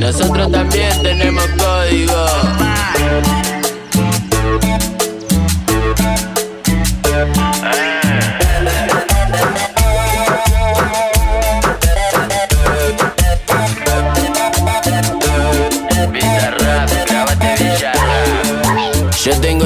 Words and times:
Nosotros 0.00 0.50
también 0.50 0.90
tenemos 1.02 1.46
código. 1.58 2.14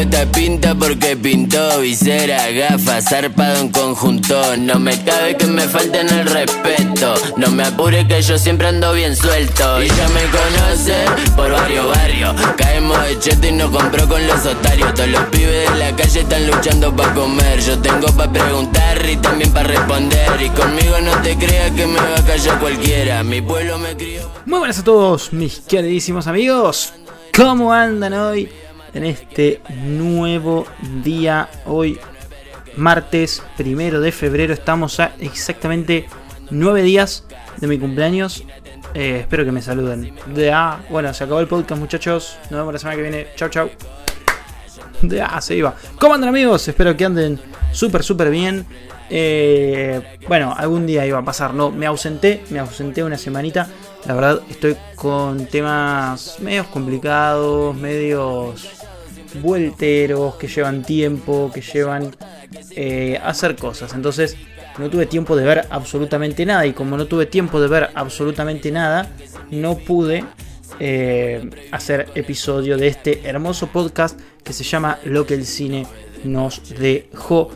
Yo 0.04 0.10
tengo 0.10 0.22
esta 0.22 0.32
pinta 0.32 0.74
porque 0.74 1.16
pintó 1.16 1.80
visera, 1.80 2.50
gafas, 2.50 3.08
zarpado 3.08 3.60
en 3.60 3.70
conjunto. 3.70 4.54
No 4.58 4.78
me 4.78 5.02
cabe 5.02 5.34
que 5.36 5.46
me 5.46 5.62
falten 5.62 6.10
el 6.10 6.26
respeto. 6.26 7.14
No 7.38 7.50
me 7.50 7.64
apure 7.64 8.06
que 8.06 8.20
yo 8.20 8.36
siempre 8.36 8.68
ando 8.68 8.92
bien 8.92 9.16
suelto. 9.16 9.82
Y 9.82 9.88
ya 9.88 10.08
me 10.08 10.22
conocen 10.24 11.34
por 11.34 11.50
varios 11.50 11.88
barrios. 11.88 12.34
Caemos 12.56 13.02
de 13.02 13.18
cheto 13.18 13.46
y 13.46 13.52
no 13.52 13.70
compro 13.70 14.06
con 14.06 14.26
los 14.26 14.44
otarios. 14.44 14.92
Todos 14.92 15.08
los 15.08 15.22
pibes 15.28 15.70
de 15.70 15.78
la 15.78 15.96
calle 15.96 16.20
están 16.20 16.46
luchando 16.48 16.94
para 16.94 17.14
comer. 17.14 17.60
Yo 17.60 17.78
tengo 17.78 18.06
para 18.08 18.30
preguntar 18.30 19.08
y 19.08 19.16
también 19.16 19.52
para 19.52 19.68
responder. 19.68 20.42
Y 20.42 20.50
conmigo 20.50 21.00
no 21.00 21.12
te 21.22 21.34
creas 21.36 21.70
que 21.70 21.86
me 21.86 21.96
va 21.98 22.16
a 22.18 22.26
callar 22.26 22.58
cualquiera. 22.60 23.24
Mi 23.24 23.40
pueblo 23.40 23.78
me 23.78 23.96
crió. 23.96 24.30
Muy 24.44 24.58
buenas 24.58 24.78
a 24.80 24.84
todos, 24.84 25.32
mis 25.32 25.60
queridísimos 25.60 26.26
amigos. 26.26 26.92
¿Cómo 27.34 27.72
andan 27.72 28.12
hoy? 28.12 28.48
En 28.94 29.04
este 29.04 29.60
nuevo 29.84 30.66
día. 31.02 31.48
Hoy, 31.66 31.98
martes 32.76 33.42
primero 33.56 34.00
de 34.00 34.12
febrero, 34.12 34.54
estamos 34.54 35.00
a 35.00 35.12
exactamente 35.18 36.06
nueve 36.50 36.82
días 36.82 37.24
de 37.58 37.66
mi 37.66 37.78
cumpleaños. 37.78 38.44
Eh, 38.94 39.18
espero 39.20 39.44
que 39.44 39.52
me 39.52 39.60
saluden. 39.60 40.14
De 40.26 40.52
ah, 40.52 40.80
bueno, 40.88 41.12
se 41.12 41.24
acabó 41.24 41.40
el 41.40 41.48
podcast, 41.48 41.80
muchachos. 41.80 42.38
Nos 42.50 42.60
vemos 42.60 42.72
la 42.72 42.78
semana 42.78 42.96
que 42.96 43.02
viene. 43.02 43.26
Chau, 43.36 43.48
chau. 43.48 43.70
De 45.02 45.20
ah, 45.20 45.40
se 45.40 45.56
iba. 45.56 45.74
¿Cómo 45.98 46.14
andan, 46.14 46.28
amigos? 46.28 46.66
Espero 46.68 46.96
que 46.96 47.04
anden 47.04 47.40
súper, 47.72 48.02
súper 48.02 48.30
bien. 48.30 48.64
Eh, 49.10 50.18
bueno, 50.28 50.54
algún 50.56 50.86
día 50.86 51.04
iba 51.06 51.18
a 51.18 51.24
pasar, 51.24 51.52
no, 51.52 51.70
me 51.70 51.86
ausenté, 51.86 52.42
me 52.50 52.58
ausenté 52.58 53.04
una 53.04 53.18
semanita. 53.18 53.68
La 54.06 54.14
verdad, 54.14 54.40
estoy 54.48 54.76
con 54.94 55.46
temas 55.46 56.36
medios 56.40 56.66
complicados, 56.68 57.76
medios 57.76 58.83
vuelteros, 59.40 60.36
que 60.36 60.48
llevan 60.48 60.82
tiempo, 60.82 61.50
que 61.52 61.60
llevan 61.60 62.14
eh, 62.70 63.20
hacer 63.22 63.56
cosas. 63.56 63.94
Entonces 63.94 64.36
no 64.78 64.90
tuve 64.90 65.06
tiempo 65.06 65.36
de 65.36 65.44
ver 65.44 65.66
absolutamente 65.70 66.44
nada 66.44 66.66
y 66.66 66.72
como 66.72 66.96
no 66.96 67.06
tuve 67.06 67.26
tiempo 67.26 67.60
de 67.60 67.68
ver 67.68 67.90
absolutamente 67.94 68.70
nada, 68.70 69.10
no 69.50 69.76
pude 69.76 70.24
eh, 70.80 71.48
hacer 71.70 72.08
episodio 72.14 72.76
de 72.76 72.88
este 72.88 73.28
hermoso 73.28 73.68
podcast 73.68 74.18
que 74.42 74.52
se 74.52 74.64
llama 74.64 74.98
Lo 75.04 75.26
que 75.26 75.34
el 75.34 75.46
cine 75.46 75.86
nos 76.24 76.62
dejó. 76.78 77.50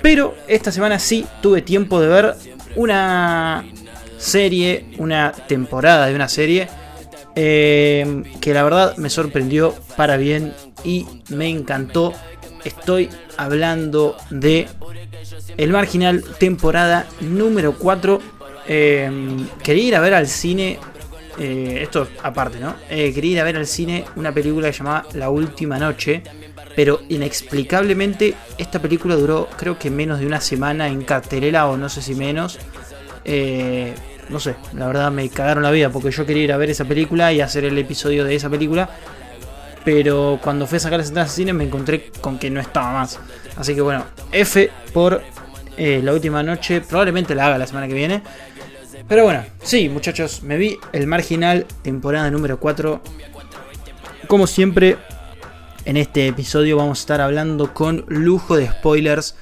Pero 0.00 0.34
esta 0.48 0.72
semana 0.72 0.98
sí 0.98 1.26
tuve 1.40 1.62
tiempo 1.62 2.00
de 2.00 2.08
ver 2.08 2.34
una 2.76 3.64
serie, 4.18 4.86
una 4.98 5.32
temporada 5.32 6.06
de 6.06 6.14
una 6.14 6.28
serie 6.28 6.68
eh, 7.34 8.22
que 8.40 8.54
la 8.54 8.62
verdad 8.62 8.96
me 8.96 9.10
sorprendió 9.10 9.74
para 9.96 10.16
bien 10.16 10.52
y 10.84 11.06
me 11.30 11.48
encantó. 11.48 12.12
Estoy 12.64 13.08
hablando 13.36 14.16
de 14.30 14.68
El 15.56 15.72
Marginal, 15.72 16.22
temporada 16.38 17.06
número 17.20 17.74
4. 17.76 18.20
Eh, 18.68 19.10
quería 19.62 19.84
ir 19.84 19.96
a 19.96 20.00
ver 20.00 20.14
al 20.14 20.28
cine. 20.28 20.78
Eh, 21.38 21.80
esto 21.82 22.06
aparte, 22.22 22.60
¿no? 22.60 22.76
quería 22.88 23.32
ir 23.32 23.40
a 23.40 23.44
ver 23.44 23.56
al 23.56 23.66
cine 23.66 24.04
una 24.16 24.32
película 24.32 24.70
llamada 24.70 25.06
La 25.14 25.30
Última 25.30 25.78
Noche. 25.78 26.22
Pero 26.74 27.02
inexplicablemente 27.08 28.34
esta 28.58 28.80
película 28.80 29.14
duró 29.16 29.48
creo 29.56 29.78
que 29.78 29.90
menos 29.90 30.20
de 30.20 30.26
una 30.26 30.40
semana 30.40 30.88
en 30.88 31.02
cartelera 31.02 31.66
o 31.66 31.76
no 31.76 31.88
sé 31.88 32.02
si 32.02 32.14
menos. 32.14 32.58
Eh, 33.24 33.94
no 34.28 34.40
sé, 34.40 34.56
la 34.74 34.86
verdad 34.86 35.10
me 35.10 35.28
cagaron 35.28 35.62
la 35.62 35.70
vida 35.70 35.90
porque 35.90 36.10
yo 36.10 36.24
quería 36.24 36.44
ir 36.44 36.52
a 36.52 36.56
ver 36.56 36.70
esa 36.70 36.84
película 36.84 37.32
y 37.32 37.40
hacer 37.40 37.64
el 37.64 37.76
episodio 37.76 38.24
de 38.24 38.34
esa 38.34 38.48
película. 38.48 38.88
Pero 39.84 40.38
cuando 40.42 40.66
fui 40.66 40.76
a 40.76 40.80
sacar 40.80 40.98
las 40.98 41.08
entradas 41.08 41.30
de 41.32 41.36
cine 41.36 41.52
me 41.52 41.64
encontré 41.64 42.10
con 42.20 42.38
que 42.38 42.50
no 42.50 42.60
estaba 42.60 42.92
más. 42.92 43.18
Así 43.56 43.74
que 43.74 43.80
bueno, 43.80 44.04
F 44.30 44.70
por 44.92 45.22
eh, 45.76 46.00
la 46.02 46.12
última 46.12 46.42
noche. 46.42 46.80
Probablemente 46.80 47.34
la 47.34 47.46
haga 47.46 47.58
la 47.58 47.66
semana 47.66 47.88
que 47.88 47.94
viene. 47.94 48.22
Pero 49.08 49.24
bueno, 49.24 49.44
sí, 49.62 49.88
muchachos, 49.88 50.42
me 50.42 50.56
vi 50.56 50.78
el 50.92 51.06
marginal, 51.06 51.66
temporada 51.82 52.30
número 52.30 52.58
4. 52.58 53.02
Como 54.26 54.46
siempre, 54.46 54.96
en 55.84 55.96
este 55.96 56.28
episodio 56.28 56.76
vamos 56.76 56.98
a 56.98 57.02
estar 57.02 57.20
hablando 57.20 57.74
con 57.74 58.04
lujo 58.08 58.56
de 58.56 58.68
spoilers. 58.68 59.36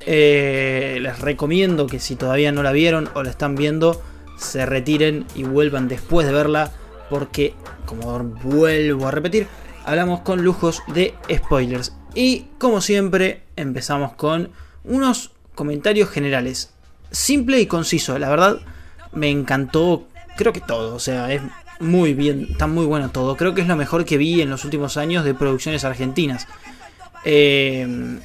Eh, 0.00 0.98
les 1.00 1.20
recomiendo 1.20 1.86
que 1.86 2.00
si 2.00 2.16
todavía 2.16 2.50
no 2.50 2.62
la 2.62 2.72
vieron 2.72 3.08
o 3.14 3.22
la 3.22 3.30
están 3.30 3.54
viendo, 3.54 4.02
se 4.38 4.66
retiren 4.66 5.26
y 5.34 5.44
vuelvan 5.44 5.88
después 5.88 6.26
de 6.26 6.32
verla. 6.32 6.72
Porque, 7.08 7.54
como 7.86 8.18
vuelvo 8.18 9.06
a 9.06 9.10
repetir, 9.10 9.46
hablamos 9.88 10.20
con 10.20 10.42
lujos 10.42 10.82
de 10.88 11.14
spoilers. 11.34 11.94
Y 12.14 12.46
como 12.58 12.80
siempre, 12.80 13.42
empezamos 13.56 14.12
con 14.12 14.50
unos 14.84 15.32
comentarios 15.54 16.10
generales. 16.10 16.72
Simple 17.10 17.58
y 17.60 17.66
conciso, 17.66 18.18
la 18.18 18.28
verdad 18.28 18.58
me 19.12 19.30
encantó, 19.30 20.06
creo 20.36 20.52
que 20.52 20.60
todo, 20.60 20.94
o 20.94 20.98
sea, 20.98 21.32
es 21.32 21.40
muy 21.80 22.12
bien, 22.12 22.48
está 22.50 22.66
muy 22.66 22.84
bueno 22.84 23.10
todo. 23.10 23.36
Creo 23.36 23.54
que 23.54 23.62
es 23.62 23.68
lo 23.68 23.76
mejor 23.76 24.04
que 24.04 24.18
vi 24.18 24.42
en 24.42 24.50
los 24.50 24.64
últimos 24.64 24.98
años 24.98 25.24
de 25.24 25.32
producciones 25.32 25.84
argentinas. 25.84 26.46
Eh, 27.24 28.18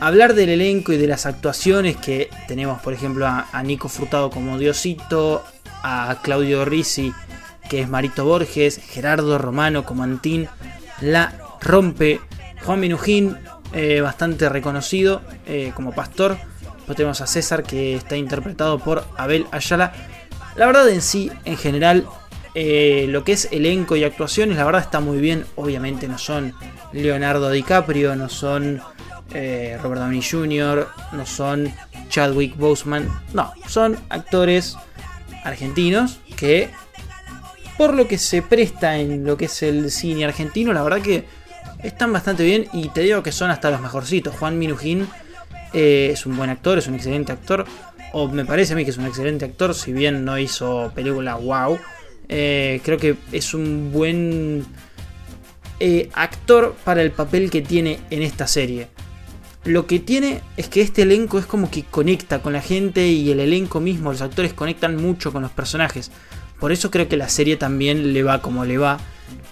hablar 0.00 0.34
del 0.34 0.48
elenco 0.48 0.92
y 0.92 0.96
de 0.96 1.06
las 1.06 1.26
actuaciones 1.26 1.96
que 1.96 2.28
tenemos, 2.48 2.80
por 2.82 2.92
ejemplo, 2.92 3.26
a, 3.26 3.62
Nico 3.62 3.88
Furtado 3.88 4.30
como 4.30 4.58
Diosito, 4.58 5.44
a 5.82 6.18
Claudio 6.22 6.64
Risi, 6.64 7.12
que 7.70 7.80
es 7.80 7.88
Marito 7.88 8.24
Borges, 8.24 8.80
Gerardo 8.84 9.38
Romano 9.38 9.86
como 9.86 10.02
Antín, 10.02 10.48
la 11.00 11.32
rompe. 11.62 12.20
Juan 12.64 12.80
Minujín, 12.80 13.38
eh, 13.72 14.00
bastante 14.02 14.48
reconocido 14.48 15.22
eh, 15.46 15.72
como 15.74 15.92
pastor. 15.94 16.36
Después 16.76 16.96
tenemos 16.96 17.20
a 17.20 17.28
César, 17.28 17.62
que 17.62 17.94
está 17.94 18.16
interpretado 18.16 18.80
por 18.80 19.04
Abel 19.16 19.46
Ayala. 19.52 19.92
La 20.56 20.66
verdad 20.66 20.88
en 20.88 21.00
sí, 21.00 21.30
en 21.44 21.56
general, 21.56 22.06
eh, 22.56 23.06
lo 23.08 23.22
que 23.22 23.32
es 23.32 23.48
elenco 23.52 23.94
y 23.94 24.02
actuaciones, 24.02 24.56
la 24.56 24.64
verdad 24.64 24.82
está 24.82 24.98
muy 24.98 25.18
bien. 25.18 25.46
Obviamente 25.54 26.08
no 26.08 26.18
son 26.18 26.52
Leonardo 26.92 27.50
DiCaprio, 27.50 28.16
no 28.16 28.28
son 28.28 28.82
Robert 29.30 30.00
Downey 30.00 30.22
Jr., 30.28 30.88
no 31.12 31.24
son 31.24 31.72
Chadwick 32.08 32.56
Boseman, 32.56 33.08
no, 33.32 33.52
son 33.68 33.96
actores 34.08 34.76
argentinos 35.44 36.18
que 36.36 36.68
por 37.80 37.94
lo 37.94 38.06
que 38.06 38.18
se 38.18 38.42
presta 38.42 38.98
en 38.98 39.24
lo 39.24 39.38
que 39.38 39.46
es 39.46 39.62
el 39.62 39.90
cine 39.90 40.26
argentino, 40.26 40.74
la 40.74 40.82
verdad 40.82 41.00
que 41.00 41.24
están 41.82 42.12
bastante 42.12 42.44
bien 42.44 42.66
y 42.74 42.90
te 42.90 43.00
digo 43.00 43.22
que 43.22 43.32
son 43.32 43.50
hasta 43.50 43.70
los 43.70 43.80
mejorcitos. 43.80 44.36
Juan 44.36 44.58
Minujín 44.58 45.08
eh, 45.72 46.10
es 46.12 46.26
un 46.26 46.36
buen 46.36 46.50
actor, 46.50 46.76
es 46.76 46.88
un 46.88 46.96
excelente 46.96 47.32
actor, 47.32 47.64
o 48.12 48.28
me 48.28 48.44
parece 48.44 48.74
a 48.74 48.76
mí 48.76 48.84
que 48.84 48.90
es 48.90 48.98
un 48.98 49.06
excelente 49.06 49.46
actor, 49.46 49.74
si 49.74 49.94
bien 49.94 50.26
no 50.26 50.38
hizo 50.38 50.92
película 50.94 51.36
wow, 51.36 51.78
eh, 52.28 52.82
creo 52.84 52.98
que 52.98 53.16
es 53.32 53.54
un 53.54 53.90
buen 53.90 54.66
actor 56.12 56.76
para 56.84 57.00
el 57.00 57.12
papel 57.12 57.50
que 57.50 57.62
tiene 57.62 57.98
en 58.10 58.20
esta 58.20 58.46
serie. 58.46 58.88
Lo 59.64 59.86
que 59.86 60.00
tiene 60.00 60.42
es 60.58 60.68
que 60.68 60.82
este 60.82 61.00
elenco 61.00 61.38
es 61.38 61.46
como 61.46 61.70
que 61.70 61.84
conecta 61.84 62.42
con 62.42 62.52
la 62.52 62.60
gente 62.60 63.08
y 63.08 63.30
el 63.30 63.40
elenco 63.40 63.80
mismo, 63.80 64.12
los 64.12 64.20
actores 64.20 64.52
conectan 64.52 64.96
mucho 64.96 65.32
con 65.32 65.40
los 65.40 65.50
personajes. 65.50 66.10
Por 66.60 66.72
eso 66.72 66.90
creo 66.90 67.08
que 67.08 67.16
la 67.16 67.28
serie 67.28 67.56
también 67.56 68.12
le 68.12 68.22
va 68.22 68.42
como 68.42 68.64
le 68.64 68.78
va. 68.78 68.98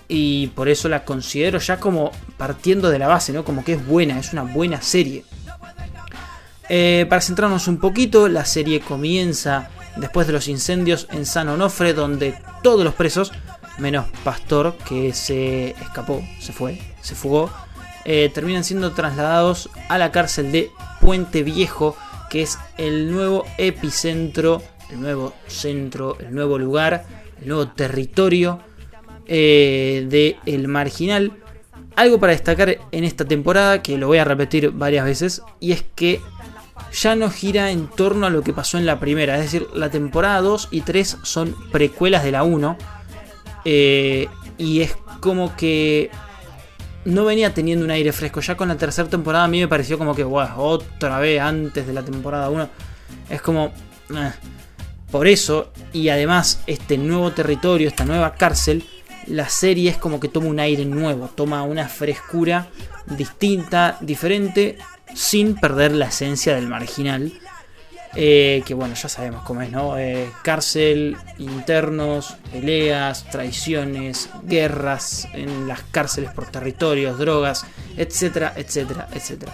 Y 0.07 0.49
por 0.49 0.69
eso 0.69 0.89
la 0.89 1.05
considero 1.05 1.59
ya 1.59 1.81
como 1.81 2.13
partiendo 2.37 2.91
de 2.91 2.99
la 2.99 3.09
base, 3.09 3.33
¿no? 3.33 3.45
Como 3.45 3.65
que 3.65 3.75
es 3.75 3.87
buena, 3.87 4.19
es 4.19 4.33
una 4.33 4.43
buena 4.43 4.81
serie. 4.81 5.25
Eh, 6.69 7.07
para 7.09 7.23
centrarnos 7.23 7.67
un 7.67 7.79
poquito, 7.79 8.29
la 8.29 8.45
serie 8.45 8.81
comienza 8.81 9.71
después 9.97 10.27
de 10.27 10.33
los 10.33 10.49
incendios 10.49 11.09
en 11.11 11.27
San 11.27 11.49
Onofre, 11.49 11.95
donde 11.95 12.35
todos 12.63 12.85
los 12.85 12.95
presos, 12.95 13.33
menos 13.79 14.07
Pastor, 14.25 14.77
que 14.87 15.13
se 15.15 15.71
escapó, 15.71 16.23
se 16.41 16.53
fue, 16.53 16.79
se 17.01 17.15
fugó, 17.15 17.51
eh, 18.05 18.31
terminan 18.33 18.65
siendo 18.65 18.93
trasladados 18.93 19.71
a 19.89 19.99
la 19.99 20.13
cárcel 20.13 20.53
de 20.53 20.71
Puente 21.01 21.43
Viejo, 21.43 21.97
que 22.31 22.43
es 22.43 22.59
el 22.77 23.11
nuevo 23.11 23.45
epicentro, 23.57 24.63
el 24.91 25.01
nuevo 25.01 25.35
centro, 25.47 26.19
el 26.21 26.35
nuevo 26.35 26.59
lugar, 26.59 27.05
el 27.41 27.49
nuevo 27.49 27.69
territorio 27.69 28.61
eh, 29.27 30.07
de 30.09 30.37
El 30.47 30.69
Marginal. 30.69 31.33
Algo 31.97 32.19
para 32.19 32.33
destacar 32.33 32.79
en 32.93 33.05
esta 33.05 33.25
temporada, 33.25 33.83
que 33.83 33.99
lo 33.99 34.07
voy 34.07 34.19
a 34.19 34.25
repetir 34.25 34.71
varias 34.71 35.05
veces, 35.05 35.43
y 35.61 35.73
es 35.73 35.85
que 35.95 36.21
ya 36.93 37.17
no 37.17 37.31
gira 37.31 37.71
en 37.71 37.89
torno 37.89 38.27
a 38.27 38.31
lo 38.31 38.43
que 38.43 38.53
pasó 38.53 38.79
en 38.79 38.87
la 38.87 39.01
primera. 39.01 39.37
Es 39.37 39.43
decir, 39.43 39.67
la 39.75 39.91
temporada 39.91 40.41
2 40.41 40.69
y 40.71 40.81
3 40.83 41.19
son 41.23 41.55
precuelas 41.71 42.25
de 42.25 42.33
la 42.33 42.45
1. 42.45 42.79
Eh, 43.65 44.29
y 44.57 44.81
es 44.81 44.97
como 45.21 45.55
que 45.57 46.11
no 47.05 47.25
venía 47.25 47.53
teniendo 47.53 47.85
un 47.85 47.91
aire 47.91 48.13
fresco. 48.13 48.41
Ya 48.41 48.57
con 48.57 48.69
la 48.69 48.77
tercera 48.77 49.09
temporada 49.09 49.45
a 49.45 49.49
mí 49.49 49.61
me 49.61 49.69
pareció 49.69 49.99
como 49.99 50.15
que, 50.15 50.25
wow, 50.25 50.49
otra 50.57 51.19
vez 51.19 51.41
antes 51.41 51.87
de 51.87 51.93
la 51.93 52.05
temporada 52.05 52.49
1. 52.51 52.69
Es 53.31 53.43
como... 53.43 53.73
Eh. 54.11 54.33
Por 55.11 55.27
eso, 55.27 55.73
y 55.93 56.11
además 56.11 56.61
este 56.67 56.99
nuevo 56.99 57.33
territorio, 57.33 57.89
esta 57.89 58.05
nueva 58.05 58.35
cárcel, 58.35 58.85
la 59.27 59.49
serie 59.49 59.91
es 59.91 59.97
como 59.97 60.21
que 60.21 60.29
toma 60.29 60.49
un 60.49 60.61
aire 60.61 60.85
nuevo, 60.85 61.29
toma 61.35 61.63
una 61.63 61.89
frescura 61.89 62.69
distinta, 63.07 63.97
diferente, 64.01 64.79
sin 65.15 65.55
perder 65.55 65.93
la 65.93 66.07
esencia 66.07 66.55
del 66.55 66.69
marginal. 66.69 67.33
Eh, 68.15 68.63
que 68.67 68.73
bueno, 68.73 68.95
ya 68.95 69.09
sabemos 69.09 69.45
cómo 69.45 69.61
es, 69.61 69.71
¿no? 69.71 69.99
Eh, 69.99 70.31
cárcel, 70.43 71.17
internos, 71.39 72.37
peleas, 72.51 73.29
traiciones, 73.31 74.31
guerras 74.45 75.29
en 75.35 75.69
las 75.69 75.83
cárceles 75.91 76.31
por 76.33 76.47
territorios, 76.47 77.19
drogas, 77.19 77.67
etcétera, 77.97 78.55
etcétera, 78.57 79.09
etcétera. 79.13 79.53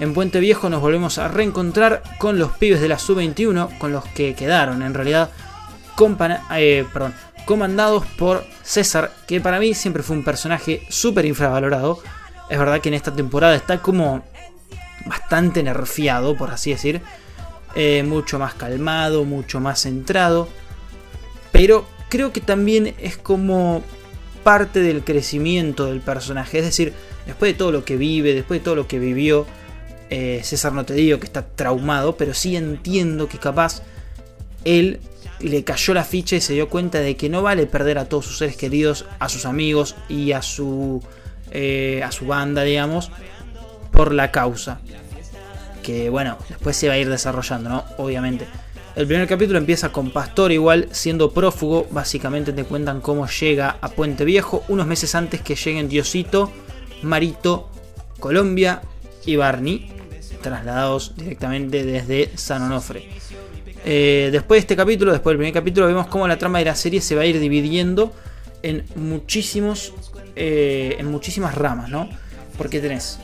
En 0.00 0.14
Puente 0.14 0.40
Viejo 0.40 0.70
nos 0.70 0.80
volvemos 0.80 1.18
a 1.18 1.28
reencontrar 1.28 2.02
con 2.16 2.38
los 2.38 2.52
pibes 2.52 2.80
de 2.80 2.88
la 2.88 2.98
Sub-21, 2.98 3.76
con 3.76 3.92
los 3.92 4.06
que 4.06 4.34
quedaron 4.34 4.82
en 4.82 4.94
realidad 4.94 5.30
eh, 6.56 6.86
comandados 7.44 8.06
por 8.16 8.46
César, 8.62 9.12
que 9.28 9.42
para 9.42 9.60
mí 9.60 9.74
siempre 9.74 10.02
fue 10.02 10.16
un 10.16 10.24
personaje 10.24 10.86
súper 10.88 11.26
infravalorado. 11.26 12.02
Es 12.48 12.58
verdad 12.58 12.80
que 12.80 12.88
en 12.88 12.94
esta 12.94 13.14
temporada 13.14 13.54
está 13.54 13.82
como 13.82 14.24
bastante 15.04 15.62
nerfeado, 15.62 16.34
por 16.34 16.50
así 16.50 16.70
decir. 16.70 17.02
Eh, 17.74 18.02
mucho 18.02 18.38
más 18.38 18.54
calmado, 18.54 19.26
mucho 19.26 19.60
más 19.60 19.82
centrado. 19.82 20.48
Pero 21.52 21.84
creo 22.08 22.32
que 22.32 22.40
también 22.40 22.94
es 22.98 23.18
como 23.18 23.82
parte 24.44 24.80
del 24.80 25.04
crecimiento 25.04 25.84
del 25.84 26.00
personaje. 26.00 26.60
Es 26.60 26.64
decir, 26.64 26.94
después 27.26 27.52
de 27.52 27.58
todo 27.58 27.70
lo 27.70 27.84
que 27.84 27.98
vive, 27.98 28.32
después 28.32 28.60
de 28.60 28.64
todo 28.64 28.76
lo 28.76 28.88
que 28.88 28.98
vivió, 28.98 29.46
eh, 30.10 30.40
César 30.44 30.72
no 30.72 30.84
te 30.84 30.94
digo 30.94 31.18
que 31.18 31.26
está 31.26 31.46
traumado, 31.46 32.16
pero 32.16 32.34
sí 32.34 32.56
entiendo 32.56 33.28
que 33.28 33.38
capaz 33.38 33.82
él 34.64 35.00
le 35.40 35.64
cayó 35.64 35.94
la 35.94 36.04
ficha 36.04 36.36
y 36.36 36.40
se 36.40 36.52
dio 36.52 36.68
cuenta 36.68 37.00
de 37.00 37.16
que 37.16 37.28
no 37.28 37.42
vale 37.42 37.66
perder 37.66 37.98
a 37.98 38.04
todos 38.06 38.26
sus 38.26 38.38
seres 38.38 38.56
queridos, 38.56 39.06
a 39.18 39.28
sus 39.28 39.46
amigos 39.46 39.96
y 40.08 40.32
a 40.32 40.42
su, 40.42 41.02
eh, 41.50 42.02
a 42.04 42.12
su 42.12 42.26
banda, 42.26 42.62
digamos, 42.62 43.10
por 43.92 44.12
la 44.12 44.30
causa 44.30 44.80
que 45.80 46.10
bueno, 46.10 46.36
después 46.48 46.76
se 46.76 46.88
va 46.88 46.94
a 46.94 46.98
ir 46.98 47.08
desarrollando, 47.08 47.68
¿no? 47.68 47.84
Obviamente. 47.98 48.46
El 48.96 49.06
primer 49.06 49.26
capítulo 49.28 49.58
empieza 49.58 49.92
con 49.92 50.10
Pastor 50.10 50.52
igual 50.52 50.88
siendo 50.90 51.32
prófugo, 51.32 51.86
básicamente 51.90 52.52
te 52.52 52.64
cuentan 52.64 53.00
cómo 53.00 53.26
llega 53.28 53.76
a 53.80 53.88
Puente 53.88 54.24
Viejo 54.24 54.64
unos 54.68 54.86
meses 54.86 55.14
antes 55.14 55.40
que 55.40 55.54
lleguen 55.54 55.88
Diosito, 55.88 56.50
Marito, 57.02 57.70
Colombia 58.18 58.82
y 59.24 59.36
Barney, 59.36 59.92
trasladados 60.40 61.14
directamente 61.16 61.84
desde 61.84 62.30
San 62.36 62.62
Onofre. 62.62 63.08
Eh, 63.84 64.28
después 64.32 64.58
de 64.58 64.60
este 64.60 64.76
capítulo, 64.76 65.12
después 65.12 65.32
del 65.32 65.38
primer 65.38 65.54
capítulo, 65.54 65.86
vemos 65.86 66.06
cómo 66.06 66.28
la 66.28 66.38
trama 66.38 66.58
de 66.58 66.66
la 66.66 66.74
serie 66.74 67.00
se 67.00 67.14
va 67.14 67.22
a 67.22 67.26
ir 67.26 67.40
dividiendo 67.40 68.12
en 68.62 68.84
muchísimos, 68.94 69.94
eh, 70.36 70.96
en 70.98 71.10
muchísimas 71.10 71.54
ramas, 71.54 71.88
¿no? 71.88 72.08
Porque 72.58 72.80
tenés 72.80 73.18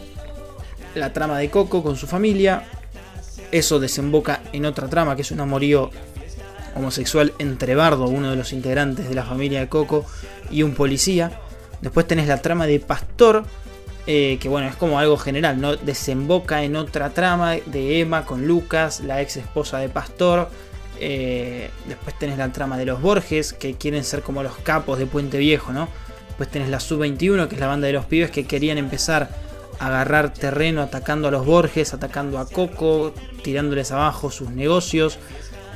la 0.94 1.12
trama 1.12 1.38
de 1.38 1.50
Coco 1.50 1.82
con 1.82 1.96
su 1.96 2.06
familia. 2.06 2.64
Eso 3.52 3.78
desemboca 3.78 4.42
en 4.52 4.64
otra 4.64 4.88
trama 4.88 5.14
que 5.14 5.22
es 5.22 5.30
un 5.30 5.40
amorío 5.40 5.90
homosexual 6.74 7.32
entre 7.38 7.74
Bardo, 7.74 8.06
uno 8.06 8.30
de 8.30 8.36
los 8.36 8.52
integrantes 8.52 9.08
de 9.08 9.14
la 9.14 9.24
familia 9.24 9.60
de 9.60 9.68
Coco, 9.68 10.04
y 10.50 10.62
un 10.62 10.74
policía. 10.74 11.40
Después 11.80 12.06
tenés 12.06 12.28
la 12.28 12.40
trama 12.40 12.66
de 12.66 12.80
Pastor, 12.80 13.44
eh, 14.06 14.38
que 14.40 14.48
bueno, 14.48 14.68
es 14.68 14.76
como 14.76 14.98
algo 14.98 15.16
general, 15.16 15.60
¿no? 15.60 15.76
Desemboca 15.76 16.62
en 16.62 16.76
otra 16.76 17.10
trama 17.10 17.54
de 17.66 18.00
Emma 18.00 18.24
con 18.24 18.46
Lucas, 18.46 19.00
la 19.00 19.20
ex 19.20 19.36
esposa 19.36 19.78
de 19.78 19.88
Pastor. 19.88 20.48
Eh, 20.98 21.70
después 21.86 22.18
tenés 22.18 22.38
la 22.38 22.52
trama 22.52 22.78
de 22.78 22.86
los 22.86 23.02
Borges, 23.02 23.52
que 23.52 23.74
quieren 23.74 24.04
ser 24.04 24.22
como 24.22 24.42
los 24.42 24.56
capos 24.58 24.98
de 24.98 25.06
Puente 25.06 25.38
Viejo, 25.38 25.72
¿no? 25.72 25.88
Después 26.28 26.50
tenés 26.50 26.68
la 26.68 26.80
Sub-21, 26.80 27.48
que 27.48 27.54
es 27.54 27.60
la 27.60 27.66
banda 27.66 27.86
de 27.86 27.92
los 27.92 28.04
pibes 28.04 28.30
que 28.30 28.44
querían 28.46 28.78
empezar 28.78 29.28
agarrar 29.78 30.32
terreno 30.32 30.82
atacando 30.82 31.28
a 31.28 31.30
los 31.30 31.44
Borges, 31.44 31.92
atacando 31.94 32.38
a 32.38 32.48
Coco, 32.48 33.12
tirándoles 33.42 33.92
abajo 33.92 34.30
sus 34.30 34.50
negocios. 34.50 35.18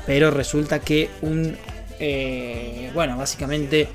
Pero 0.07 0.31
resulta 0.31 0.81
que 0.81 1.11
un... 1.23 1.57
Eh, 1.99 2.91
bueno, 2.95 3.17
básicamente 3.19 3.89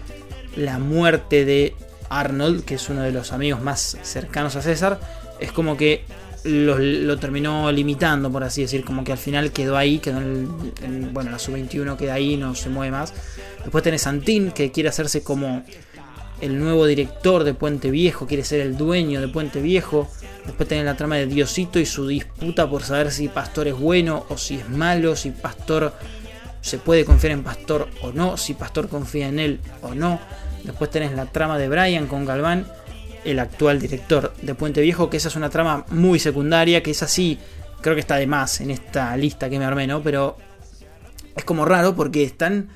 la 0.56 0.78
muerte 0.78 1.44
de 1.46 1.74
Arnold, 2.10 2.66
que 2.66 2.76
es 2.76 2.90
uno 2.90 3.02
de 3.02 3.12
los 3.12 3.32
amigos 3.32 3.62
más 3.62 3.98
cercanos 4.04 4.56
a 4.56 4.62
César, 4.62 5.00
es 5.40 5.52
como 5.52 5.78
que 5.78 6.06
lo, 6.46 7.18
terminó 7.18 7.72
limitando, 7.72 8.32
por 8.32 8.44
así 8.44 8.62
decir, 8.62 8.86
como 8.86 9.04
que 9.04 9.12
al 9.12 9.18
final 9.18 9.52
quedó 9.52 9.78
ahí, 9.78 10.00
quedó 10.00 10.20
en, 10.20 11.14
bueno, 11.14 11.32
la 11.32 11.40
sub-21 11.40 11.98
queda 11.98 12.14
ahí, 12.14 12.38
no 12.38 12.54
se 12.56 12.70
mueve 12.70 12.92
más. 12.92 13.14
Después 13.62 13.84
tenés 13.84 14.04
Santín, 14.04 14.52
que 14.52 14.72
quiere 14.72 14.90
hacerse 14.90 15.24
como 15.24 15.64
el 16.42 16.60
nuevo 16.60 16.86
director 16.86 17.44
de 17.44 17.54
Puente 17.54 17.90
Viejo, 17.90 18.28
quiere 18.28 18.44
ser 18.44 18.60
el 18.60 18.78
dueño 18.78 19.22
de 19.22 19.28
Puente 19.28 19.62
Viejo. 19.62 20.08
Después 20.46 20.70
tenés 20.70 20.86
la 20.86 20.96
trama 20.96 21.16
de 21.16 21.26
Diosito 21.26 21.80
y 21.80 21.86
su 21.88 22.08
disputa 22.08 22.70
por 22.70 22.84
saber 22.84 23.12
si 23.12 23.28
Pastor 23.28 23.68
es 23.68 23.76
bueno 23.76 24.26
o 24.30 24.38
si 24.38 24.56
es 24.56 24.70
malo, 24.70 25.16
si 25.16 25.32
Pastor 25.32 25.94
se 26.62 26.78
puede 26.78 27.06
confiar 27.06 27.34
en 27.34 27.44
Pastor 27.44 27.88
o 28.02 28.12
no, 28.12 28.38
si 28.38 28.54
Pastor 28.54 28.88
confía 28.88 29.28
en 29.28 29.40
él 29.40 29.60
o 29.82 29.96
no. 29.96 30.20
Después 30.66 30.90
tenés 30.90 31.14
la 31.14 31.26
trama 31.26 31.58
de 31.58 31.70
Brian 31.70 32.08
con 32.08 32.26
Galván, 32.26 32.66
el 33.24 33.40
actual 33.40 33.80
director 33.80 34.34
de 34.42 34.56
Puente 34.56 34.82
Viejo, 34.82 35.10
que 35.10 35.18
esa 35.18 35.30
es 35.30 35.36
una 35.36 35.50
trama 35.50 35.86
muy 35.90 36.20
secundaria, 36.20 36.82
que 36.84 36.92
es 36.92 37.04
así, 37.04 37.40
creo 37.82 37.96
que 37.96 38.02
está 38.02 38.16
de 38.16 38.28
más 38.28 38.62
en 38.62 38.72
esta 38.72 39.16
lista 39.18 39.50
que 39.50 39.60
me 39.60 39.66
armé, 39.66 39.88
¿no? 39.88 40.02
Pero 40.02 40.38
es 41.36 41.44
como 41.44 41.66
raro 41.66 41.96
porque 41.96 42.24
están 42.24 42.70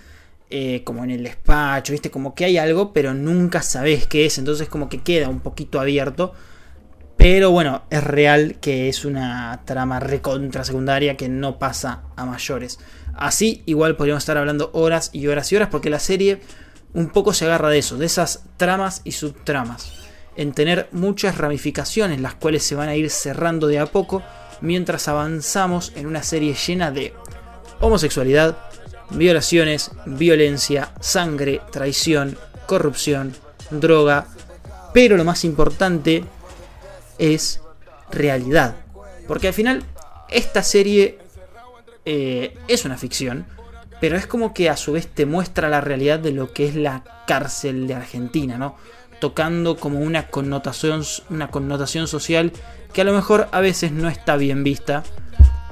eh, 0.52 0.82
como 0.84 1.04
en 1.04 1.12
el 1.12 1.24
despacho, 1.24 1.94
¿viste? 1.94 2.10
Como 2.10 2.34
que 2.34 2.46
hay 2.46 2.58
algo, 2.58 2.92
pero 2.92 3.14
nunca 3.14 3.62
sabes 3.62 4.08
qué 4.08 4.26
es, 4.26 4.38
entonces 4.38 4.68
como 4.68 4.90
que 4.90 5.02
queda 5.02 5.30
un 5.30 5.42
poquito 5.42 5.80
abierto. 5.80 6.34
Pero 7.18 7.52
bueno, 7.52 7.84
es 7.90 8.04
real 8.04 8.56
que 8.62 8.88
es 8.90 9.04
una 9.04 9.62
trama 9.66 10.00
recontra 10.00 10.64
secundaria 10.64 11.18
que 11.18 11.28
no 11.30 11.60
pasa 11.60 12.04
a 12.16 12.26
mayores. 12.26 12.80
Así, 13.14 13.62
igual 13.66 13.98
podríamos 13.98 14.24
estar 14.24 14.38
hablando 14.38 14.72
horas 14.74 15.10
y 15.12 15.28
horas 15.28 15.52
y 15.52 15.58
horas, 15.58 15.68
porque 15.70 15.90
la 15.90 16.00
serie 16.00 16.40
un 16.94 17.10
poco 17.10 17.34
se 17.34 17.46
agarra 17.46 17.70
de 17.70 17.80
eso, 17.80 17.98
de 17.98 18.06
esas 18.06 18.44
tramas 18.58 19.02
y 19.04 19.12
subtramas. 19.12 19.94
En 20.36 20.54
tener 20.54 20.88
muchas 20.92 21.38
ramificaciones, 21.38 22.22
las 22.22 22.36
cuales 22.36 22.64
se 22.64 22.76
van 22.76 22.90
a 22.90 22.96
ir 22.96 23.10
cerrando 23.10 23.68
de 23.68 23.80
a 23.80 23.86
poco, 23.86 24.24
mientras 24.62 25.08
avanzamos 25.08 25.94
en 25.96 26.08
una 26.08 26.24
serie 26.24 26.54
llena 26.54 26.92
de 26.92 27.14
homosexualidad, 27.80 28.58
violaciones, 29.12 29.92
violencia, 30.06 30.94
sangre, 31.00 31.62
traición, 31.72 32.38
corrupción, 32.66 33.36
droga, 33.70 34.28
pero 34.94 35.18
lo 35.18 35.24
más 35.24 35.44
importante 35.44 36.24
es 37.18 37.62
realidad. 38.12 38.76
Porque 39.28 39.48
al 39.48 39.54
final 39.54 39.84
esta 40.30 40.64
serie 40.64 41.20
eh, 42.06 42.58
es 42.68 42.86
una 42.86 42.98
ficción, 42.98 43.46
pero 44.00 44.18
es 44.18 44.28
como 44.28 44.54
que 44.54 44.70
a 44.70 44.78
su 44.78 44.94
vez 44.94 45.08
te 45.08 45.26
muestra 45.26 45.70
la 45.70 45.82
realidad 45.82 46.20
de 46.20 46.32
lo 46.32 46.54
que 46.54 46.68
es 46.68 46.76
la 46.76 47.04
cárcel 47.28 47.88
de 47.88 47.96
Argentina, 47.96 48.58
¿no? 48.58 48.76
Tocando 49.20 49.78
como 49.78 50.00
una 50.00 50.28
connotación, 50.28 51.04
una 51.30 51.50
connotación 51.50 52.08
social 52.08 52.54
que 52.94 53.02
a 53.02 53.04
lo 53.04 53.14
mejor 53.14 53.50
a 53.52 53.60
veces 53.60 53.92
no 53.92 54.10
está 54.10 54.38
bien 54.38 54.64
vista 54.64 55.04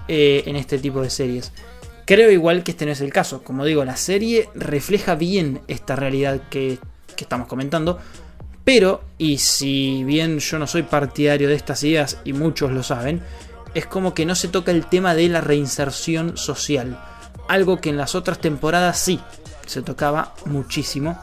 eh, 0.08 0.44
en 0.46 0.56
este 0.56 0.78
tipo 0.78 1.02
de 1.02 1.10
series. 1.10 1.52
Creo 2.06 2.32
igual 2.32 2.64
que 2.64 2.72
este 2.72 2.86
no 2.86 2.94
es 2.94 3.02
el 3.02 3.12
caso. 3.12 3.44
Como 3.44 3.66
digo, 3.66 3.84
la 3.84 3.98
serie 3.98 4.50
refleja 4.56 5.16
bien 5.16 5.62
esta 5.68 5.98
realidad 5.98 6.42
que, 6.50 6.80
estamos 7.18 7.48
comentando. 7.48 8.00
Pero, 8.64 9.04
y 9.18 9.40
si 9.40 10.04
bien 10.04 10.40
yo 10.40 10.60
no 10.60 10.68
soy 10.68 10.84
partidario 10.84 11.50
de 11.50 11.56
estas 11.56 11.84
ideas 11.84 12.20
y 12.24 12.34
muchos 12.34 12.72
lo 12.72 12.84
saben, 12.84 13.22
es 13.74 13.86
como 13.88 14.14
que 14.14 14.26
no 14.26 14.36
se 14.36 14.48
toca 14.48 14.72
el 14.72 14.86
tema 14.86 15.16
de 15.16 15.28
la 15.28 15.42
reinserción 15.42 16.38
social. 16.38 16.98
Algo 17.48 17.80
que 17.80 17.90
en 17.90 17.98
las 17.98 18.16
otras 18.16 18.40
temporadas 18.40 19.00
sí 19.00 19.20
se 19.66 19.82
tocaba 19.82 20.34
muchísimo. 20.46 21.18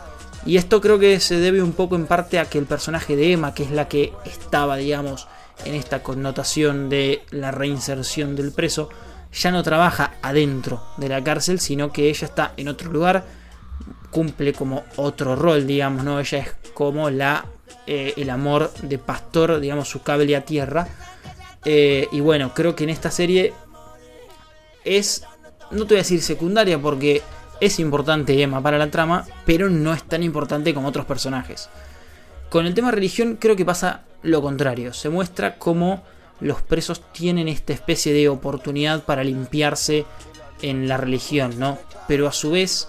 Y 0.47 0.57
esto 0.59 0.81
creo 0.81 0.99
que 0.99 1.21
se 1.21 1.37
debe 1.37 1.63
un 1.63 1.73
poco 1.73 1.97
en 1.97 2.07
parte 2.07 2.39
a 2.39 2.45
que 2.45 2.59
el 2.59 2.67
personaje 2.67 3.17
de 3.17 3.33
Emma, 3.33 3.55
que 3.55 3.63
es 3.63 3.71
la 3.71 3.89
que 3.89 4.13
estaba, 4.27 4.77
digamos, 4.77 5.27
en 5.65 5.75
esta 5.75 6.03
connotación 6.03 6.89
de 6.89 7.23
la 7.31 7.51
reinserción 7.51 8.37
del 8.37 8.53
preso, 8.53 8.91
ya 9.33 9.51
no 9.51 9.63
trabaja 9.63 10.15
adentro 10.23 10.83
de 10.97 11.09
la 11.09 11.23
cárcel, 11.25 11.61
sino 11.61 11.93
que 11.93 12.09
ella 12.09 12.27
está 12.27 12.53
en 12.57 12.69
otro 12.69 12.93
lugar, 12.93 13.25
cumple 14.11 14.53
como 14.53 14.85
otro 14.97 15.35
rol, 15.35 15.67
digamos, 15.67 16.05
¿no? 16.05 16.21
Ella 16.21 16.39
es 16.39 16.55
como 16.73 17.11
la, 17.11 17.47
eh, 17.87 18.15
el 18.17 18.31
amor 18.31 18.73
de 18.83 18.99
pastor, 18.99 19.61
digamos, 19.61 19.89
su 19.89 20.03
cable 20.03 20.37
a 20.37 20.45
tierra. 20.45 20.87
Eh, 21.65 22.09
y 22.13 22.21
bueno, 22.21 22.53
creo 22.55 22.77
que 22.77 22.85
en 22.85 22.91
esta 22.91 23.11
serie 23.11 23.55
es, 24.85 25.25
no 25.71 25.87
te 25.87 25.95
voy 25.95 25.97
a 25.97 26.03
decir 26.03 26.23
secundaria 26.23 26.79
porque 26.79 27.23
es 27.61 27.79
importante 27.79 28.41
Emma 28.43 28.63
para 28.63 28.79
la 28.79 28.91
trama, 28.91 29.25
pero 29.47 29.71
no 29.71 29.93
es 29.93 30.03
tan 30.03 30.23
importante 30.23 30.75
como 30.75 30.89
otros 30.89 31.07
personajes. 31.07 31.69
Con 32.51 32.67
el 32.67 32.75
tema 32.75 32.91
religión 32.91 33.37
creo 33.41 33.57
que 33.57 33.65
pasa 33.65 34.03
lo 34.23 34.43
contrario. 34.43 34.93
Se 34.93 35.09
muestra 35.09 35.59
cómo 35.59 36.03
los 36.41 36.63
presos 36.63 37.03
tienen 37.13 37.49
esta 37.49 37.73
especie 37.73 38.13
de 38.13 38.29
oportunidad 38.29 39.05
para 39.05 39.25
limpiarse 39.25 40.05
en 40.63 40.89
la 40.89 40.97
religión, 40.97 41.59
¿no? 41.59 41.79
Pero 42.07 42.29
a 42.29 42.33
su 42.33 42.51
vez 42.51 42.89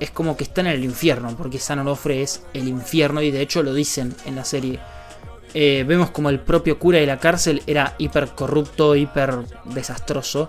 es 0.00 0.10
como 0.10 0.36
que 0.36 0.44
están 0.44 0.66
en 0.66 0.74
el 0.74 0.84
infierno, 0.84 1.34
porque 1.36 1.58
San 1.58 1.78
Onofre 1.78 2.22
es 2.22 2.42
el 2.54 2.68
infierno 2.68 3.22
y 3.22 3.30
de 3.30 3.40
hecho 3.40 3.62
lo 3.62 3.72
dicen 3.72 4.14
en 4.24 4.36
la 4.36 4.44
serie. 4.44 4.80
Eh, 5.54 5.84
vemos 5.86 6.10
como 6.10 6.30
el 6.30 6.40
propio 6.40 6.78
cura 6.78 6.98
de 6.98 7.06
la 7.06 7.18
cárcel 7.18 7.62
era 7.66 7.94
hiper 7.98 8.28
corrupto, 8.28 8.96
hiper 8.96 9.38
desastroso 9.66 10.48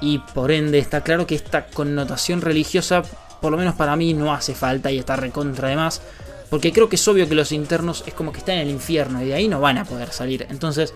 y 0.00 0.18
por 0.18 0.50
ende 0.50 0.78
está 0.78 1.02
claro 1.02 1.26
que 1.26 1.34
esta 1.34 1.66
connotación 1.66 2.40
religiosa, 2.40 3.02
por 3.40 3.52
lo 3.52 3.58
menos 3.58 3.74
para 3.74 3.96
mí, 3.96 4.14
no 4.14 4.32
hace 4.32 4.54
falta 4.54 4.90
y 4.90 4.98
está 4.98 5.16
recontra 5.16 5.68
además, 5.68 6.02
porque 6.50 6.72
creo 6.72 6.88
que 6.88 6.96
es 6.96 7.08
obvio 7.08 7.28
que 7.28 7.34
los 7.34 7.52
internos 7.52 8.04
es 8.06 8.14
como 8.14 8.32
que 8.32 8.38
están 8.38 8.56
en 8.56 8.62
el 8.62 8.70
infierno 8.70 9.22
y 9.22 9.26
de 9.26 9.34
ahí 9.34 9.48
no 9.48 9.60
van 9.60 9.78
a 9.78 9.84
poder 9.84 10.12
salir. 10.12 10.46
Entonces 10.50 10.94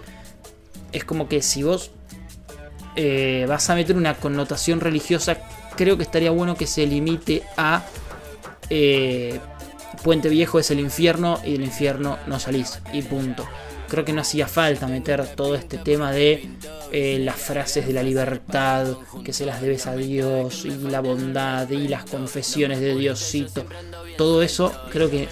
es 0.93 1.05
como 1.05 1.29
que 1.29 1.43
si 1.43 1.63
vos 1.63 1.91
eh, 2.97 3.47
vas 3.49 3.69
a 3.71 3.75
meter 3.75 3.97
una 3.97 4.15
connotación 4.15 4.81
religiosa, 4.81 5.39
creo 5.77 5.97
que 5.97 6.03
estaría 6.03 6.31
bueno 6.31 6.57
que 6.57 6.67
se 6.67 6.87
limite 6.87 7.43
a 7.57 7.85
eh, 8.71 9.41
Puente 10.03 10.29
Viejo 10.29 10.59
es 10.59 10.71
el 10.71 10.81
infierno 10.81 11.39
y 11.45 11.53
del 11.53 11.65
infierno 11.65 12.19
no 12.27 12.41
salís 12.41 12.81
y 12.93 13.03
punto. 13.03 13.47
Creo 13.93 14.07
que 14.07 14.15
no 14.15 14.23
hacía 14.23 14.49
falta 14.49 14.87
meter 14.87 15.27
todo 15.37 15.55
este 15.55 15.77
tema 15.77 16.13
de 16.13 16.49
eh, 16.93 17.19
las 17.21 17.37
frases 17.37 17.87
de 17.87 17.93
la 17.93 18.03
libertad, 18.03 18.87
que 19.23 19.35
se 19.35 19.45
las 19.45 19.61
debes 19.61 19.87
a 19.87 19.95
Dios, 19.95 20.65
y 20.65 20.71
la 20.89 21.01
bondad, 21.01 21.69
y 21.69 21.89
las 21.89 22.07
confesiones 22.07 22.81
de 22.81 22.97
Diosito. 22.97 23.67
Todo 24.17 24.43
eso 24.43 24.73
creo 24.91 25.11
que 25.11 25.29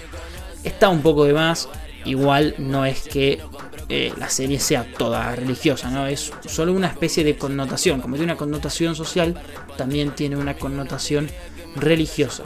está 0.63 0.89
un 0.89 1.01
poco 1.01 1.25
de 1.25 1.33
más. 1.33 1.69
Igual 2.05 2.53
no 2.59 2.85
es 2.85 3.01
que 3.07 3.41
eh, 3.89 4.13
la 4.19 4.29
serie 4.29 4.59
sea 4.59 4.85
toda 4.95 5.35
religiosa, 5.35 5.89
¿no? 5.89 6.05
Es 6.05 6.31
solo 6.45 6.71
una 6.71 6.85
especie 6.85 7.23
de 7.23 7.37
connotación. 7.37 7.99
Como 7.99 8.15
tiene 8.15 8.31
una 8.31 8.37
connotación 8.37 8.95
social, 8.95 9.41
también 9.75 10.11
tiene 10.11 10.37
una 10.37 10.53
connotación 10.53 11.31
religiosa. 11.77 12.43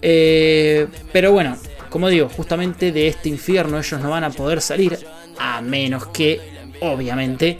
Eh, 0.00 0.88
pero 1.12 1.30
bueno, 1.32 1.58
como 1.88 2.08
digo, 2.08 2.28
justamente 2.28 2.92
de 2.92 3.08
este 3.08 3.28
infierno 3.28 3.78
ellos 3.78 4.00
no 4.00 4.10
van 4.10 4.24
a 4.24 4.30
poder 4.30 4.60
salir 4.60 4.98
a 5.38 5.60
menos 5.60 6.06
que, 6.08 6.40
obviamente, 6.80 7.58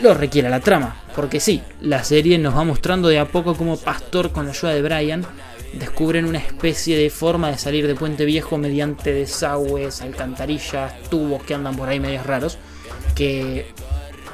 lo 0.00 0.14
requiera 0.14 0.48
la 0.48 0.60
trama. 0.60 1.02
Porque 1.14 1.40
sí, 1.40 1.62
la 1.80 2.04
serie 2.04 2.38
nos 2.38 2.56
va 2.56 2.64
mostrando 2.64 3.08
de 3.08 3.18
a 3.18 3.26
poco 3.26 3.54
como 3.54 3.76
Pastor 3.78 4.32
con 4.32 4.46
la 4.46 4.52
ayuda 4.52 4.74
de 4.74 4.82
Brian 4.82 5.26
descubren 5.72 6.24
una 6.24 6.38
especie 6.38 6.96
de 6.96 7.10
forma 7.10 7.50
de 7.50 7.58
salir 7.58 7.86
de 7.86 7.94
Puente 7.94 8.24
Viejo 8.24 8.58
mediante 8.58 9.12
desagües, 9.12 10.00
alcantarillas, 10.02 11.00
tubos 11.10 11.42
que 11.42 11.54
andan 11.54 11.76
por 11.76 11.88
ahí 11.88 12.00
medios 12.00 12.26
raros. 12.26 12.58
Que, 13.14 13.66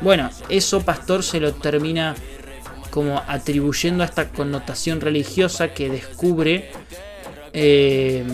bueno, 0.01 0.31
eso 0.49 0.83
Pastor 0.83 1.23
se 1.23 1.41
lo 1.41 1.53
termina 1.55 2.15
como 2.91 3.23
atribuyendo 3.27 4.03
a 4.03 4.07
esta 4.07 4.29
connotación 4.29 5.01
religiosa 5.01 5.73
que 5.73 5.89
descubre 5.89 6.71
eh, 7.53 8.25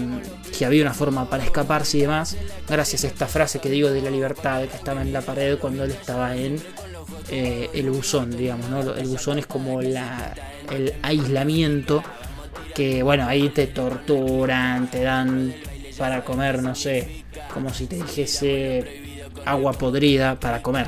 que 0.58 0.66
había 0.66 0.82
una 0.82 0.92
forma 0.92 1.30
para 1.30 1.44
escaparse 1.44 1.98
y 1.98 2.00
demás, 2.00 2.36
gracias 2.68 3.04
a 3.04 3.06
esta 3.06 3.26
frase 3.26 3.60
que 3.60 3.70
digo 3.70 3.90
de 3.90 4.02
la 4.02 4.10
libertad 4.10 4.62
que 4.62 4.76
estaba 4.76 5.02
en 5.02 5.12
la 5.12 5.20
pared 5.20 5.56
cuando 5.58 5.84
él 5.84 5.92
estaba 5.92 6.36
en 6.36 6.60
eh, 7.30 7.70
el 7.74 7.90
buzón, 7.90 8.36
digamos, 8.36 8.68
¿no? 8.68 8.94
El 8.94 9.06
buzón 9.06 9.38
es 9.38 9.46
como 9.46 9.80
la, 9.80 10.34
el 10.72 10.94
aislamiento 11.02 12.02
que 12.74 13.04
bueno, 13.04 13.26
ahí 13.26 13.50
te 13.50 13.68
torturan, 13.68 14.90
te 14.90 15.02
dan 15.02 15.54
para 15.96 16.24
comer, 16.24 16.60
no 16.60 16.74
sé, 16.74 17.24
como 17.54 17.72
si 17.72 17.86
te 17.86 17.96
dijese 17.96 19.22
agua 19.44 19.72
podrida 19.72 20.38
para 20.38 20.60
comer. 20.62 20.86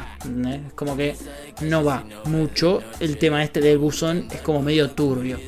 Es 0.66 0.72
como 0.74 0.96
que 0.96 1.14
no 1.62 1.84
va 1.84 2.04
mucho. 2.24 2.82
El 2.98 3.18
tema 3.18 3.42
este 3.42 3.60
del 3.60 3.78
buzón 3.78 4.28
es 4.32 4.40
como 4.40 4.62
medio 4.62 4.90
turbio. 4.90 5.38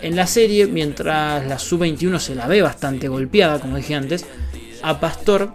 En 0.00 0.16
la 0.16 0.26
serie, 0.26 0.66
mientras 0.66 1.46
la 1.46 1.58
sub-21 1.58 2.18
se 2.18 2.34
la 2.34 2.46
ve 2.46 2.62
bastante 2.62 3.08
golpeada, 3.08 3.60
como 3.60 3.76
dije 3.76 3.94
antes, 3.94 4.26
a 4.82 5.00
Pastor 5.00 5.52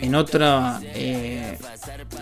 en 0.00 0.14
otra 0.14 0.80
eh, 0.94 1.58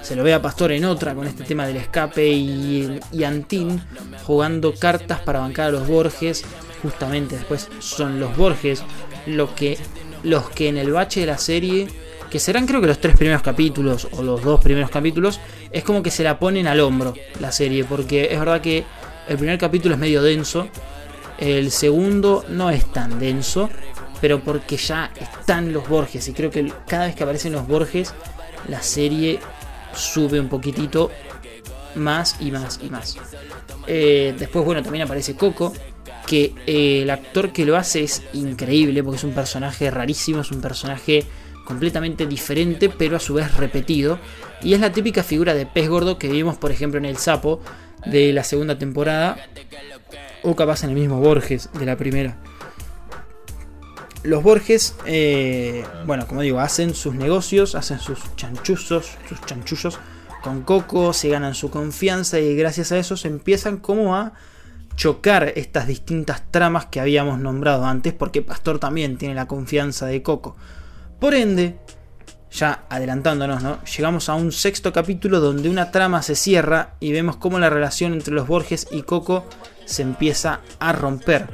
se 0.02 0.16
lo 0.16 0.25
ve 0.25 0.35
a 0.35 0.42
Pastor 0.42 0.73
en 0.73 0.85
otra 0.85 1.14
con 1.14 1.26
este 1.26 1.44
tema 1.44 1.66
del 1.66 1.76
escape 1.76 2.26
y, 2.26 3.00
Antín 3.25 3.80
jugando 4.25 4.75
cartas 4.75 5.20
para 5.20 5.40
bancar 5.40 5.68
a 5.68 5.70
los 5.73 5.87
Borges. 5.87 6.44
Justamente 6.82 7.37
después 7.37 7.68
son 7.80 8.20
los 8.20 8.37
Borges 8.37 8.82
lo 9.26 9.54
que, 9.54 9.78
los 10.23 10.49
que 10.50 10.68
en 10.68 10.76
el 10.78 10.92
bache 10.92 11.20
de 11.20 11.26
la 11.26 11.38
serie, 11.38 11.88
que 12.30 12.38
serán 12.38 12.66
creo 12.66 12.80
que 12.80 12.87
los 12.87 13.00
tres 13.00 13.16
primeros 13.16 13.42
capítulos 13.42 14.08
o 14.12 14.23
los 14.23 14.42
dos 14.42 14.61
primeros 14.61 14.90
capítulos, 14.90 15.40
es 15.70 15.85
como 15.85 16.02
que 16.02 16.11
se 16.11 16.23
la 16.23 16.38
ponen 16.38 16.66
al 16.66 16.80
hombro 16.80 17.14
la 17.40 17.52
serie, 17.52 17.85
porque 17.85 18.28
es 18.30 18.38
verdad 18.38 18.61
que 18.61 18.85
el 19.28 19.37
primer 19.37 19.58
capítulo 19.58 19.94
es 19.94 20.00
medio 20.00 20.23
denso, 20.23 20.68
el 21.38 21.71
segundo 21.71 22.45
no 22.49 22.71
es 22.71 22.90
tan 22.92 23.18
denso, 23.18 23.71
pero 24.21 24.40
porque 24.40 24.76
ya 24.76 25.12
están 25.18 25.73
los 25.73 25.88
Borges 25.88 26.28
y 26.28 26.33
creo 26.33 26.50
que 26.50 26.73
cada 26.87 27.07
vez 27.07 27.14
que 27.14 27.23
aparecen 27.23 27.52
los 27.52 27.66
Borges, 27.66 28.14
la 28.68 28.83
serie 28.83 29.38
sube 29.95 30.40
un 30.40 30.49
poquitito 30.49 31.11
más 31.95 32.37
y 32.40 32.50
más 32.50 32.80
y 32.83 32.90
más. 32.90 33.16
Eh, 33.87 34.35
después, 34.38 34.64
bueno, 34.64 34.83
también 34.83 35.04
aparece 35.04 35.35
Coco, 35.35 35.73
que 36.26 36.54
eh, 36.66 37.02
el 37.02 37.11
actor 37.11 37.52
que 37.52 37.64
lo 37.64 37.76
hace 37.76 38.02
es 38.02 38.23
increíble 38.35 39.02
porque 39.02 39.16
es 39.16 39.25
un 39.25 39.33
personaje 39.33 39.90
rarísimo, 39.90 40.42
es 40.42 40.50
un 40.50 40.61
personaje 40.61 41.25
completamente 41.64 42.26
diferente 42.26 42.88
pero 42.88 43.16
a 43.16 43.21
su 43.21 43.35
vez 43.35 43.54
repetido 43.57 44.18
y 44.62 44.73
es 44.73 44.80
la 44.80 44.90
típica 44.90 45.23
figura 45.23 45.52
de 45.52 45.66
pez 45.66 45.87
gordo 45.87 46.18
que 46.18 46.28
vimos 46.28 46.57
por 46.57 46.71
ejemplo 46.71 46.99
en 46.99 47.04
El 47.04 47.18
Sapo 47.18 47.61
de 48.07 48.33
la 48.33 48.42
segunda 48.42 48.78
temporada 48.78 49.37
o 50.42 50.57
capaz 50.57 50.85
en 50.85 50.90
el 50.90 50.97
mismo 50.97 51.21
Borges 51.21 51.71
de 51.78 51.87
la 51.87 51.97
primera. 51.97 52.37
Los 54.25 54.42
Borges, 54.42 54.97
eh, 55.07 55.85
bueno, 56.04 56.26
como 56.26 56.42
digo, 56.42 56.61
hacen 56.61 56.95
sus 56.95 57.14
negocios, 57.14 57.75
hacen 57.75 58.00
sus 58.00 58.18
chanchuzos, 58.37 59.16
sus 59.28 59.40
chanchullos 59.42 59.99
con 60.42 60.62
Coco, 60.62 61.12
se 61.12 61.28
ganan 61.28 61.54
su 61.54 61.71
confianza 61.71 62.38
y 62.38 62.57
gracias 62.57 62.92
a 62.92 62.99
eso 62.99 63.16
se 63.16 63.28
empiezan 63.28 63.78
como 63.78 64.16
a 64.16 64.33
chocar 64.97 65.52
estas 65.54 65.87
distintas 65.87 66.42
tramas 66.50 66.87
que 66.87 67.00
habíamos 67.00 67.38
nombrado 67.38 67.85
antes, 67.85 68.12
porque 68.12 68.42
Pastor 68.42 68.80
también 68.80 69.16
tiene 69.16 69.35
la 69.35 69.47
confianza 69.47 70.07
de 70.07 70.23
Coco. 70.23 70.57
Por 71.21 71.35
ende, 71.35 71.78
ya 72.50 72.85
adelantándonos, 72.88 73.62
¿no? 73.62 73.78
Llegamos 73.85 74.28
a 74.28 74.35
un 74.35 74.50
sexto 74.50 74.92
capítulo 74.92 75.38
donde 75.38 75.68
una 75.68 75.92
trama 75.92 76.23
se 76.23 76.35
cierra 76.35 76.95
y 76.99 77.12
vemos 77.12 77.37
cómo 77.37 77.59
la 77.59 77.71
relación 77.71 78.12
entre 78.12 78.35
los 78.35 78.49
Borges 78.49 78.88
y 78.90 79.02
Coco 79.02 79.45
se 79.88 80.02
empieza 80.02 80.61
a 80.78 80.92
romper. 80.92 81.49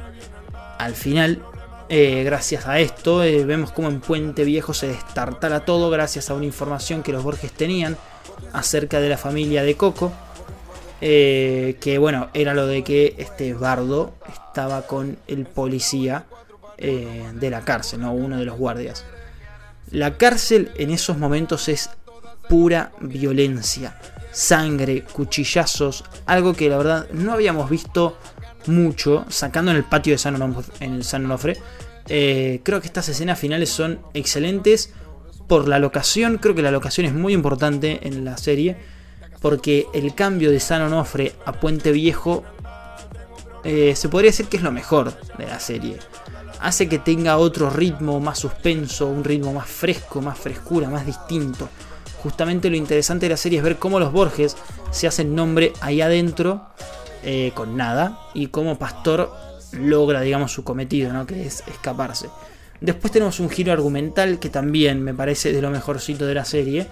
Al 0.77 0.93
final, 0.93 1.41
eh, 1.87 2.23
gracias 2.23 2.67
a 2.67 2.79
esto, 2.79 3.23
eh, 3.23 3.45
vemos 3.45 3.71
cómo 3.71 3.87
en 3.87 4.01
Puente 4.01 4.43
Viejo 4.43 4.73
se 4.73 4.87
destartala 4.87 5.61
todo 5.61 5.89
gracias 5.89 6.29
a 6.29 6.33
una 6.33 6.45
información 6.45 7.01
que 7.01 7.13
los 7.13 7.23
Borges 7.23 7.51
tenían 7.51 7.97
acerca 8.51 8.99
de 8.99 9.09
la 9.09 9.17
familia 9.17 9.63
de 9.63 9.75
Coco 9.75 10.11
eh, 11.01 11.77
que 11.79 11.97
bueno, 11.97 12.29
era 12.33 12.53
lo 12.53 12.67
de 12.67 12.83
que 12.83 13.15
este 13.17 13.53
bardo 13.53 14.13
estaba 14.27 14.83
con 14.83 15.17
el 15.27 15.45
policía 15.45 16.25
de 16.77 17.49
la 17.49 17.61
cárcel, 17.61 18.01
¿no? 18.01 18.11
uno 18.11 18.37
de 18.37 18.43
los 18.43 18.57
guardias. 18.57 19.05
La 19.91 20.17
cárcel 20.17 20.71
en 20.75 20.89
esos 20.89 21.17
momentos 21.17 21.69
es 21.69 21.89
pura 22.49 22.91
violencia, 22.99 23.97
sangre, 24.35 25.03
cuchillazos, 25.03 26.03
algo 26.25 26.53
que 26.53 26.69
la 26.69 26.77
verdad 26.77 27.07
no 27.13 27.31
habíamos 27.31 27.69
visto 27.69 28.17
mucho, 28.67 29.25
sacando 29.29 29.71
en 29.71 29.77
el 29.77 29.85
patio 29.85 30.13
de 30.13 30.17
San 30.17 30.41
Onofre. 30.41 30.73
En 30.81 31.03
San 31.03 31.25
Onofre. 31.25 31.57
Eh, 32.07 32.59
creo 32.63 32.81
que 32.81 32.87
estas 32.87 33.07
escenas 33.09 33.39
finales 33.39 33.69
son 33.69 33.99
excelentes 34.13 34.93
por 35.47 35.67
la 35.67 35.79
locación, 35.79 36.37
creo 36.37 36.53
que 36.53 36.61
la 36.61 36.71
locación 36.71 37.07
es 37.07 37.13
muy 37.13 37.33
importante 37.33 37.99
en 38.03 38.25
la 38.25 38.37
serie 38.37 38.77
porque 39.41 39.85
el 39.93 40.13
cambio 40.15 40.51
de 40.51 40.59
San 40.59 40.81
Onofre 40.81 41.33
a 41.45 41.53
Puente 41.53 41.91
Viejo 41.91 42.43
eh, 43.63 43.95
se 43.95 44.09
podría 44.09 44.31
decir 44.31 44.47
que 44.47 44.57
es 44.57 44.63
lo 44.63 44.71
mejor 44.71 45.13
de 45.37 45.45
la 45.47 45.59
serie. 45.59 45.97
Hace 46.61 46.89
que 46.89 46.99
tenga 46.99 47.37
otro 47.37 47.69
ritmo 47.69 48.19
más 48.19 48.39
suspenso, 48.39 49.07
un 49.07 49.23
ritmo 49.23 49.53
más 49.53 49.67
fresco, 49.67 50.21
más 50.21 50.37
frescura, 50.37 50.89
más 50.89 51.05
distinto. 51.05 51.69
Justamente 52.25 52.71
lo 52.71 52.75
interesante 52.75 53.27
de 53.27 53.29
la 53.29 53.37
serie 53.37 53.59
es 53.59 53.63
ver 53.63 53.77
cómo 53.77 53.99
los 53.99 54.11
Borges 54.11 54.57
se 54.89 55.05
hacen 55.05 55.35
nombre 55.35 55.73
ahí 55.79 56.01
adentro 56.01 56.65
eh, 57.23 57.51
con 57.53 57.77
nada 57.77 58.19
y 58.33 58.47
cómo 58.47 58.79
Pastor 58.79 59.31
logra, 59.73 60.21
digamos, 60.21 60.51
su 60.51 60.63
cometido, 60.63 61.13
¿no? 61.13 61.27
que 61.27 61.45
es 61.45 61.63
escaparse. 61.67 62.29
Después 62.81 63.13
tenemos 63.13 63.39
un 63.39 63.51
giro 63.51 63.71
argumental 63.71 64.39
que 64.39 64.49
también 64.49 65.03
me 65.03 65.13
parece 65.13 65.53
de 65.53 65.61
lo 65.61 65.69
mejorcito 65.69 66.25
de 66.25 66.33
la 66.33 66.45
serie, 66.45 66.87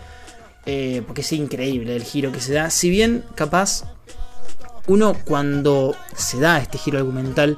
eh, 0.67 1.01
porque 1.07 1.21
es 1.21 1.33
increíble 1.33 1.95
el 1.95 2.03
giro 2.03 2.31
que 2.31 2.39
se 2.39 2.53
da. 2.53 2.69
Si 2.69 2.91
bien 2.91 3.23
capaz 3.33 3.85
uno 4.85 5.17
cuando 5.25 5.95
se 6.15 6.39
da 6.39 6.59
este 6.59 6.77
giro 6.77 6.99
argumental 6.99 7.57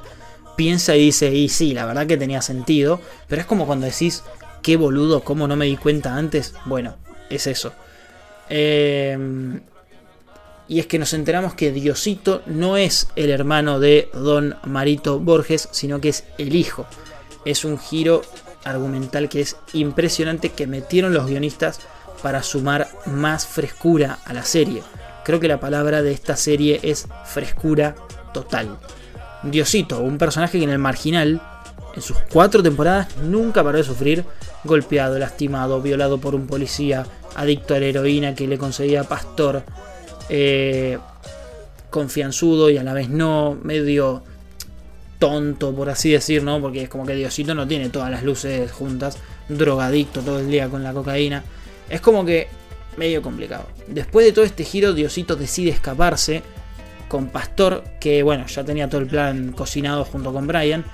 piensa 0.56 0.96
y 0.96 1.00
dice, 1.00 1.30
y 1.30 1.50
sí, 1.50 1.74
la 1.74 1.84
verdad 1.84 2.06
que 2.06 2.16
tenía 2.16 2.40
sentido, 2.40 3.02
pero 3.28 3.42
es 3.42 3.46
como 3.46 3.66
cuando 3.66 3.84
decís, 3.84 4.22
qué 4.62 4.78
boludo, 4.78 5.24
cómo 5.24 5.46
no 5.46 5.56
me 5.56 5.66
di 5.66 5.76
cuenta 5.76 6.16
antes. 6.16 6.54
Bueno, 6.64 6.96
es 7.30 7.46
eso. 7.46 7.72
Em, 8.48 9.60
y 10.68 10.80
es 10.80 10.86
que 10.86 10.98
nos 10.98 11.12
enteramos 11.12 11.54
que 11.54 11.72
Diosito 11.72 12.42
no 12.46 12.76
es 12.76 13.08
el 13.16 13.30
hermano 13.30 13.78
de 13.78 14.10
Don 14.12 14.56
Marito 14.64 15.20
Borges, 15.20 15.68
sino 15.70 16.00
que 16.00 16.08
es 16.08 16.24
el 16.38 16.54
hijo. 16.54 16.86
Es 17.44 17.64
un 17.64 17.78
giro 17.78 18.22
argumental 18.64 19.28
que 19.28 19.40
es 19.40 19.56
impresionante 19.72 20.50
que 20.50 20.66
metieron 20.66 21.14
los 21.14 21.26
guionistas 21.26 21.80
para 22.22 22.42
sumar 22.42 22.88
más 23.06 23.46
frescura 23.46 24.18
a 24.24 24.32
la 24.32 24.42
serie. 24.42 24.82
Creo 25.24 25.38
que 25.38 25.48
la 25.48 25.60
palabra 25.60 26.02
de 26.02 26.12
esta 26.12 26.36
serie 26.36 26.80
es 26.82 27.06
frescura 27.24 27.94
total. 28.32 28.78
Diosito, 29.44 30.00
un 30.00 30.18
personaje 30.18 30.58
que 30.58 30.64
en 30.64 30.70
el 30.70 30.78
marginal, 30.78 31.40
en 31.94 32.02
sus 32.02 32.16
cuatro 32.32 32.62
temporadas, 32.62 33.16
nunca 33.18 33.62
paró 33.62 33.78
de 33.78 33.84
sufrir, 33.84 34.24
golpeado, 34.66 35.18
lastimado, 35.18 35.80
violado 35.80 36.18
por 36.18 36.34
un 36.34 36.46
policía, 36.46 37.06
adicto 37.34 37.74
a 37.74 37.80
la 37.80 37.86
heroína 37.86 38.34
que 38.34 38.46
le 38.46 38.58
conseguía 38.58 39.04
pastor, 39.04 39.62
eh, 40.28 40.98
confianzudo 41.90 42.70
y 42.70 42.78
a 42.78 42.82
la 42.82 42.92
vez 42.92 43.08
no, 43.08 43.58
medio 43.62 44.22
tonto, 45.18 45.74
por 45.74 45.88
así 45.88 46.10
decir, 46.10 46.42
¿no? 46.42 46.60
Porque 46.60 46.82
es 46.82 46.88
como 46.88 47.06
que 47.06 47.14
Diosito 47.14 47.54
no 47.54 47.66
tiene 47.66 47.88
todas 47.88 48.10
las 48.10 48.22
luces 48.22 48.70
juntas, 48.70 49.18
drogadicto 49.48 50.20
todo 50.20 50.40
el 50.40 50.50
día 50.50 50.68
con 50.68 50.82
la 50.82 50.92
cocaína. 50.92 51.42
Es 51.88 52.00
como 52.00 52.24
que 52.24 52.48
medio 52.96 53.22
complicado. 53.22 53.66
Después 53.86 54.26
de 54.26 54.32
todo 54.32 54.44
este 54.44 54.64
giro, 54.64 54.92
Diosito 54.92 55.36
decide 55.36 55.70
escaparse 55.70 56.42
con 57.08 57.28
Pastor, 57.28 57.84
que 58.00 58.22
bueno, 58.22 58.46
ya 58.46 58.64
tenía 58.64 58.88
todo 58.88 59.00
el 59.00 59.06
plan 59.06 59.52
cocinado 59.52 60.04
junto 60.04 60.32
con 60.32 60.46
Brian. 60.46 60.84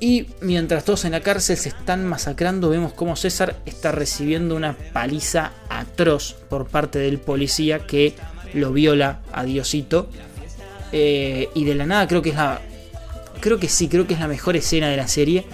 Y 0.00 0.28
mientras 0.40 0.84
todos 0.84 1.04
en 1.04 1.12
la 1.12 1.20
cárcel 1.20 1.58
se 1.58 1.68
están 1.68 2.06
masacrando, 2.06 2.70
vemos 2.70 2.94
como 2.94 3.16
César 3.16 3.56
está 3.66 3.92
recibiendo 3.92 4.56
una 4.56 4.74
paliza 4.94 5.52
atroz 5.68 6.36
por 6.48 6.66
parte 6.68 6.98
del 6.98 7.18
policía 7.18 7.86
que 7.86 8.14
lo 8.54 8.72
viola 8.72 9.20
a 9.30 9.44
Diosito. 9.44 10.08
Eh, 10.92 11.50
y 11.54 11.64
de 11.64 11.74
la 11.74 11.86
nada 11.86 12.08
creo 12.08 12.22
que 12.22 12.30
es 12.30 12.36
la... 12.36 12.62
Creo 13.40 13.58
que 13.58 13.68
sí, 13.68 13.88
creo 13.88 14.06
que 14.06 14.14
es 14.14 14.20
la 14.20 14.28
mejor 14.28 14.56
escena 14.56 14.88
de 14.88 14.96
la 14.96 15.06
serie. 15.06 15.44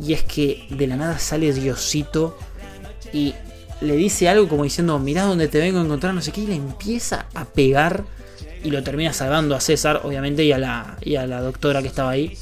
Y 0.00 0.12
es 0.12 0.22
que 0.22 0.66
de 0.70 0.86
la 0.86 0.96
nada 0.96 1.18
sale 1.18 1.52
Diosito 1.52 2.38
y 3.12 3.34
le 3.80 3.96
dice 3.96 4.28
algo 4.28 4.48
como 4.48 4.64
diciendo, 4.64 4.98
mirá 4.98 5.24
dónde 5.24 5.48
te 5.48 5.58
vengo 5.58 5.80
a 5.80 5.82
encontrar, 5.82 6.14
no 6.14 6.22
sé 6.22 6.32
qué, 6.32 6.42
y 6.42 6.46
le 6.46 6.54
empieza 6.54 7.26
a 7.34 7.44
pegar 7.44 8.04
y 8.62 8.70
lo 8.70 8.82
termina 8.82 9.12
salvando 9.12 9.54
a 9.54 9.60
César, 9.60 10.02
obviamente, 10.04 10.44
y 10.44 10.52
a 10.52 10.58
la, 10.58 10.98
y 11.00 11.16
a 11.16 11.26
la 11.26 11.40
doctora 11.40 11.80
que 11.82 11.88
estaba 11.88 12.10
ahí. 12.10 12.36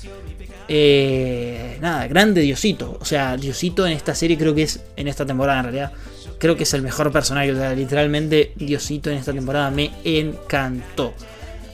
Eh, 0.68 1.78
nada, 1.80 2.06
grande 2.06 2.42
Diosito. 2.42 2.98
O 3.00 3.04
sea, 3.04 3.36
Diosito 3.36 3.86
en 3.86 3.92
esta 3.92 4.14
serie 4.14 4.36
creo 4.36 4.54
que 4.54 4.64
es, 4.64 4.80
en 4.96 5.08
esta 5.08 5.24
temporada 5.24 5.60
en 5.60 5.64
realidad, 5.64 5.92
creo 6.38 6.56
que 6.56 6.64
es 6.64 6.74
el 6.74 6.82
mejor 6.82 7.10
personaje. 7.10 7.52
O 7.52 7.56
sea, 7.56 7.72
literalmente 7.74 8.52
Diosito 8.56 9.10
en 9.10 9.16
esta 9.16 9.32
temporada 9.32 9.70
me 9.70 9.90
encantó. 10.04 11.14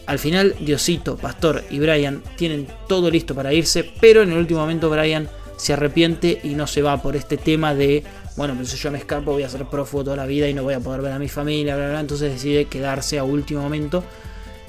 Al 0.06 0.18
final, 0.18 0.54
Diosito, 0.60 1.16
Pastor 1.16 1.64
y 1.70 1.78
Brian 1.78 2.22
tienen 2.36 2.68
todo 2.88 3.10
listo 3.10 3.34
para 3.34 3.52
irse, 3.52 3.90
pero 4.00 4.22
en 4.22 4.32
el 4.32 4.38
último 4.38 4.60
momento 4.60 4.90
Brian 4.90 5.28
se 5.56 5.72
arrepiente 5.72 6.40
y 6.42 6.54
no 6.54 6.66
se 6.66 6.82
va 6.82 7.00
por 7.00 7.16
este 7.16 7.36
tema 7.36 7.74
de, 7.74 8.04
bueno, 8.36 8.54
pues 8.54 8.68
si 8.68 8.76
yo 8.76 8.90
me 8.90 8.98
escapo 8.98 9.32
voy 9.32 9.44
a 9.44 9.48
ser 9.48 9.64
prófugo 9.64 10.04
toda 10.04 10.16
la 10.16 10.26
vida 10.26 10.48
y 10.48 10.52
no 10.52 10.62
voy 10.62 10.74
a 10.74 10.80
poder 10.80 11.00
ver 11.00 11.12
a 11.12 11.18
mi 11.18 11.28
familia, 11.28 11.98
entonces 11.98 12.32
decide 12.32 12.66
quedarse 12.66 13.18
a 13.18 13.24
último 13.24 13.62
momento. 13.62 14.04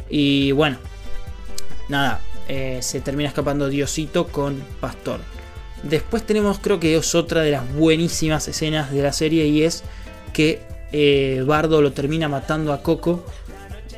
Y 0.10 0.52
bueno, 0.54 0.78
nada, 1.90 2.22
eh, 2.48 2.80
se 2.82 3.02
termina 3.02 3.30
escapando 3.30 3.70
Diosito 3.70 4.28
con 4.28 4.62
Pastor. 4.80 5.20
Después 5.84 6.26
tenemos, 6.26 6.60
creo 6.60 6.80
que 6.80 6.96
es 6.96 7.16
otra 7.16 7.42
de 7.42 7.52
las 7.52 7.74
buenísimas 7.74 8.48
escenas 8.48 8.92
de 8.92 9.02
la 9.04 9.14
serie 9.14 9.48
y 9.48 9.64
es 9.64 9.84
que 10.34 10.62
eh, 10.92 11.44
Bardo 11.46 11.82
lo 11.82 11.92
termina 11.92 12.28
matando 12.28 12.74
a 12.74 12.82
Coco. 12.82 13.26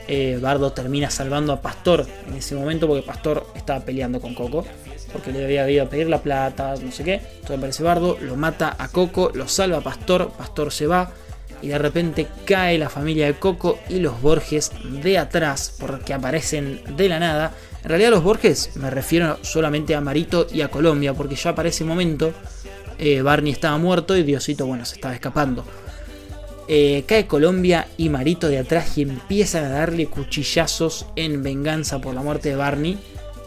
Eh, 0.07 0.39
Bardo 0.41 0.71
termina 0.71 1.09
salvando 1.09 1.51
a 1.51 1.61
Pastor 1.61 2.05
en 2.27 2.35
ese 2.35 2.55
momento 2.55 2.87
porque 2.87 3.03
Pastor 3.03 3.47
estaba 3.55 3.83
peleando 3.85 4.19
con 4.19 4.33
Coco. 4.33 4.65
Porque 5.13 5.31
le 5.31 5.45
había 5.45 5.69
ido 5.69 5.83
a 5.83 5.89
pedir 5.89 6.09
la 6.09 6.21
plata, 6.21 6.75
no 6.81 6.91
sé 6.91 7.03
qué. 7.03 7.13
Entonces 7.15 7.57
aparece 7.57 7.83
Bardo, 7.83 8.17
lo 8.19 8.35
mata 8.35 8.75
a 8.77 8.89
Coco, 8.89 9.31
lo 9.33 9.47
salva 9.47 9.77
a 9.77 9.81
Pastor, 9.81 10.31
Pastor 10.37 10.71
se 10.71 10.87
va 10.87 11.11
y 11.61 11.69
de 11.69 11.77
repente 11.77 12.27
cae 12.45 12.77
la 12.77 12.89
familia 12.89 13.25
de 13.25 13.33
Coco 13.35 13.79
y 13.89 13.99
los 13.99 14.21
Borges 14.21 14.71
de 15.01 15.17
atrás 15.17 15.75
porque 15.79 16.13
aparecen 16.13 16.81
de 16.95 17.09
la 17.09 17.19
nada. 17.19 17.53
En 17.87 17.91
realidad 17.91 18.11
los 18.11 18.23
Borges 18.23 18.71
me 18.75 18.89
refiero 18.89 19.39
solamente 19.43 19.95
a 19.95 20.01
Marito 20.01 20.45
y 20.51 20.59
a 20.59 20.67
Colombia 20.67 21.13
porque 21.13 21.37
ya 21.37 21.55
para 21.55 21.69
ese 21.69 21.85
momento 21.85 22.33
eh, 22.99 23.21
Barney 23.21 23.53
estaba 23.53 23.77
muerto 23.77 24.17
y 24.17 24.23
Diosito 24.23 24.65
bueno 24.65 24.83
se 24.83 24.95
estaba 24.95 25.13
escapando. 25.13 25.63
Eh, 26.67 27.05
cae 27.07 27.27
Colombia 27.27 27.87
y 27.95 28.09
Marito 28.09 28.49
de 28.49 28.57
atrás 28.57 28.97
y 28.97 29.03
empiezan 29.03 29.63
a 29.63 29.69
darle 29.69 30.07
cuchillazos 30.07 31.05
en 31.15 31.41
venganza 31.41 32.01
por 32.01 32.13
la 32.13 32.21
muerte 32.21 32.49
de 32.49 32.57
Barney. 32.57 32.97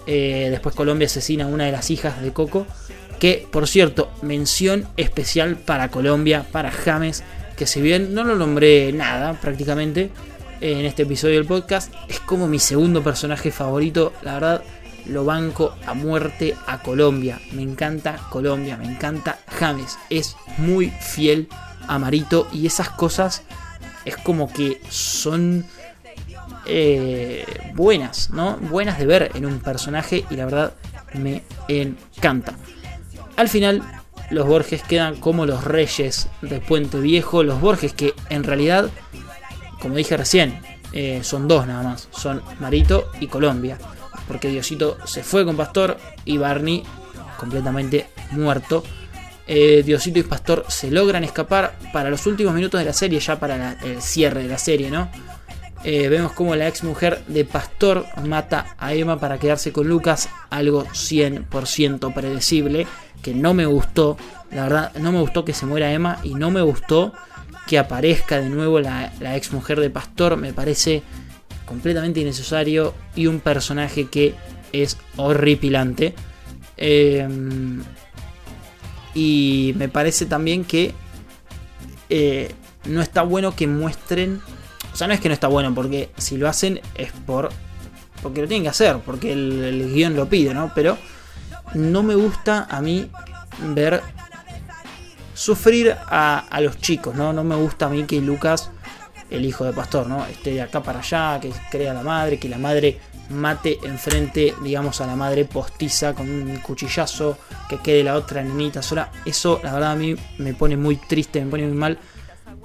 Eh, 0.06 0.48
después 0.50 0.74
Colombia 0.74 1.04
asesina 1.04 1.44
a 1.44 1.48
una 1.48 1.66
de 1.66 1.72
las 1.72 1.90
hijas 1.90 2.22
de 2.22 2.32
Coco. 2.32 2.66
Que 3.18 3.46
por 3.50 3.68
cierto, 3.68 4.10
mención 4.22 4.88
especial 4.96 5.58
para 5.58 5.90
Colombia, 5.90 6.46
para 6.50 6.70
James 6.70 7.22
que 7.58 7.66
si 7.66 7.82
bien 7.82 8.14
no 8.14 8.24
lo 8.24 8.36
nombré 8.36 8.90
nada 8.94 9.34
prácticamente 9.34 10.10
en 10.60 10.84
este 10.84 11.02
episodio 11.02 11.36
del 11.36 11.46
podcast, 11.46 11.92
es 12.08 12.20
como 12.20 12.46
mi 12.46 12.58
segundo 12.58 13.02
personaje 13.02 13.50
favorito, 13.50 14.12
la 14.22 14.34
verdad 14.34 14.62
lo 15.06 15.24
banco 15.24 15.74
a 15.86 15.94
muerte 15.94 16.54
a 16.66 16.82
Colombia, 16.82 17.40
me 17.52 17.62
encanta 17.62 18.18
Colombia, 18.30 18.76
me 18.76 18.84
encanta 18.84 19.38
James, 19.48 19.98
es 20.10 20.36
muy 20.58 20.90
fiel 20.90 21.48
a 21.88 21.98
Marito 21.98 22.48
y 22.52 22.66
esas 22.66 22.90
cosas 22.90 23.42
es 24.04 24.16
como 24.16 24.52
que 24.52 24.80
son 24.88 25.64
eh, 26.66 27.44
buenas, 27.74 28.30
¿no? 28.30 28.56
Buenas 28.56 28.98
de 28.98 29.06
ver 29.06 29.30
en 29.34 29.46
un 29.46 29.60
personaje 29.60 30.24
y 30.30 30.36
la 30.36 30.44
verdad 30.44 30.74
me 31.14 31.42
encanta. 31.68 32.54
Al 33.36 33.48
final 33.48 33.82
los 34.30 34.46
Borges 34.46 34.82
quedan 34.82 35.16
como 35.16 35.44
los 35.44 35.64
reyes 35.64 36.28
de 36.40 36.60
Puente 36.60 37.00
Viejo. 37.00 37.42
Los 37.42 37.60
Borges 37.60 37.92
que 37.92 38.14
en 38.28 38.44
realidad, 38.44 38.88
como 39.80 39.96
dije 39.96 40.16
recién, 40.16 40.60
eh, 40.92 41.20
son 41.22 41.48
dos 41.48 41.66
nada 41.66 41.82
más. 41.82 42.08
Son 42.10 42.42
Marito 42.58 43.10
y 43.20 43.26
Colombia. 43.26 43.78
Porque 44.26 44.48
Diosito 44.48 44.98
se 45.04 45.22
fue 45.22 45.44
con 45.44 45.56
Pastor 45.56 45.96
y 46.24 46.38
Barney 46.38 46.84
completamente 47.38 48.06
muerto. 48.32 48.84
Eh, 49.46 49.82
Diosito 49.84 50.18
y 50.20 50.22
Pastor 50.22 50.64
se 50.68 50.90
logran 50.90 51.24
escapar 51.24 51.76
para 51.92 52.10
los 52.10 52.26
últimos 52.26 52.54
minutos 52.54 52.78
de 52.78 52.84
la 52.84 52.92
serie, 52.92 53.18
ya 53.18 53.40
para 53.40 53.72
el 53.82 54.00
cierre 54.00 54.42
de 54.42 54.48
la 54.48 54.58
serie, 54.58 54.90
¿no? 54.90 55.10
Eh, 55.82 56.08
vemos 56.08 56.32
como 56.32 56.54
la 56.54 56.68
ex 56.68 56.84
mujer 56.84 57.22
de 57.26 57.44
Pastor 57.44 58.04
mata 58.24 58.76
a 58.78 58.92
Emma 58.92 59.18
para 59.18 59.38
quedarse 59.38 59.72
con 59.72 59.88
Lucas, 59.88 60.28
algo 60.50 60.84
100% 60.84 62.12
predecible 62.12 62.86
que 63.22 63.34
no 63.34 63.54
me 63.54 63.66
gustó. 63.66 64.18
La 64.50 64.64
verdad, 64.64 64.92
no 64.96 65.10
me 65.10 65.20
gustó 65.20 65.44
que 65.44 65.54
se 65.54 65.66
muera 65.66 65.92
Emma 65.92 66.18
y 66.22 66.34
no 66.34 66.50
me 66.50 66.60
gustó 66.60 67.12
que 67.70 67.78
aparezca 67.78 68.40
de 68.40 68.48
nuevo 68.48 68.80
la, 68.80 69.12
ex 69.20 69.52
mujer 69.52 69.78
de 69.78 69.90
Pastor. 69.90 70.36
Me 70.36 70.52
parece 70.52 71.04
completamente 71.66 72.18
innecesario 72.18 72.94
y 73.14 73.28
un 73.28 73.38
personaje 73.38 74.08
que 74.08 74.34
es 74.72 74.98
horripilante. 75.16 76.12
Em, 76.76 77.80
y 79.14 79.72
me 79.76 79.88
parece 79.88 80.26
también 80.26 80.64
que 80.64 80.92
eh, 82.08 82.52
no 82.86 83.02
está 83.02 83.22
bueno 83.22 83.54
que 83.54 83.68
muestren. 83.68 84.40
O 84.92 84.96
sea, 84.96 85.06
no 85.06 85.14
es 85.14 85.20
que 85.20 85.28
no 85.28 85.34
está 85.34 85.46
bueno, 85.46 85.72
porque 85.72 86.10
si 86.16 86.38
lo 86.38 86.48
hacen 86.48 86.80
es 86.96 87.12
por. 87.24 87.50
Porque 88.20 88.42
lo 88.42 88.48
tienen 88.48 88.64
que 88.64 88.70
hacer, 88.70 88.98
porque 89.06 89.30
el 89.30 89.92
guion 89.94 90.16
lo 90.16 90.28
pide, 90.28 90.54
¿no? 90.54 90.72
Pero 90.74 90.98
no 91.74 92.02
me 92.02 92.16
gusta 92.16 92.66
a 92.68 92.80
mí 92.80 93.08
ver 93.74 94.02
sufrir 95.40 95.96
a, 96.06 96.60
los 96.60 96.76
chicos, 96.76 97.14
¿no? 97.14 97.32
No 97.32 97.42
me 97.44 97.56
gusta 97.56 97.86
a 97.86 97.88
mí 97.88 98.04
que 98.04 98.20
Lucas, 98.20 98.70
el 99.30 99.46
hijo 99.46 99.64
de 99.64 99.72
pastor, 99.72 100.06
¿no? 100.06 100.26
Esté 100.26 100.50
de 100.50 100.60
acá 100.60 100.82
para 100.82 100.98
allá, 100.98 101.40
que 101.40 101.50
crea 101.70 101.94
la 101.94 102.02
madre, 102.02 102.38
que 102.38 102.46
la 102.46 102.58
madre 102.58 102.98
mate 103.30 103.78
enfrente, 103.84 104.52
digamos, 104.62 105.00
a 105.00 105.06
la 105.06 105.16
madre 105.16 105.46
postiza 105.46 106.12
con 106.12 106.28
un 106.28 106.58
cuchillazo, 106.58 107.38
que 107.70 107.78
quede 107.78 108.04
la 108.04 108.16
otra 108.16 108.42
nenita 108.42 108.82
sola. 108.82 109.10
Eso, 109.24 109.62
la 109.64 109.72
verdad, 109.72 109.92
a 109.92 109.96
mí 109.96 110.14
me 110.36 110.52
pone 110.52 110.76
muy 110.76 110.96
triste, 110.96 111.42
me 111.42 111.50
pone 111.50 111.66
muy 111.66 111.76
mal. 111.76 111.98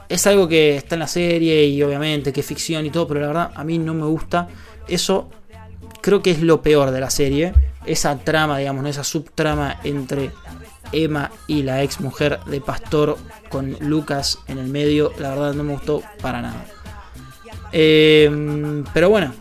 Es 0.10 0.28
algo 0.28 0.46
que 0.46 0.76
está 0.76 0.96
en 0.96 1.00
la 1.00 1.08
serie 1.08 1.66
y 1.66 1.82
obviamente 1.82 2.34
que 2.34 2.42
es 2.42 2.46
ficción 2.46 2.86
y 2.86 2.90
todo, 2.90 3.08
pero 3.08 3.22
la 3.22 3.28
verdad 3.28 3.52
a 3.56 3.64
mí 3.64 3.78
no 3.78 3.94
me 3.94 4.06
gusta. 4.06 4.50
Eso 4.86 5.30
creo 6.02 6.22
que 6.22 6.32
es 6.32 6.42
lo 6.42 6.62
peor 6.62 6.92
de 6.92 7.00
la 7.00 7.10
serie 7.10 7.54
esa 7.86 8.18
trama, 8.18 8.58
digamos, 8.58 8.86
esa 8.86 9.04
subtrama 9.04 9.80
entre 9.84 10.32
Emma 10.92 11.32
y 11.48 11.64
la 11.64 11.84
ex 11.84 12.00
mujer 12.00 12.40
de 12.46 12.62
Pastor 12.62 13.18
con 13.50 13.78
Lucas 13.80 14.40
en 14.48 14.58
el 14.58 14.68
medio, 14.68 15.12
la 15.20 15.30
verdad 15.30 15.54
no 15.54 15.64
me 15.64 15.74
gustó 15.74 16.02
para 16.22 16.42
nada. 16.42 16.66
Em, 17.72 18.84
pero 18.94 19.10
bueno, 19.10 19.34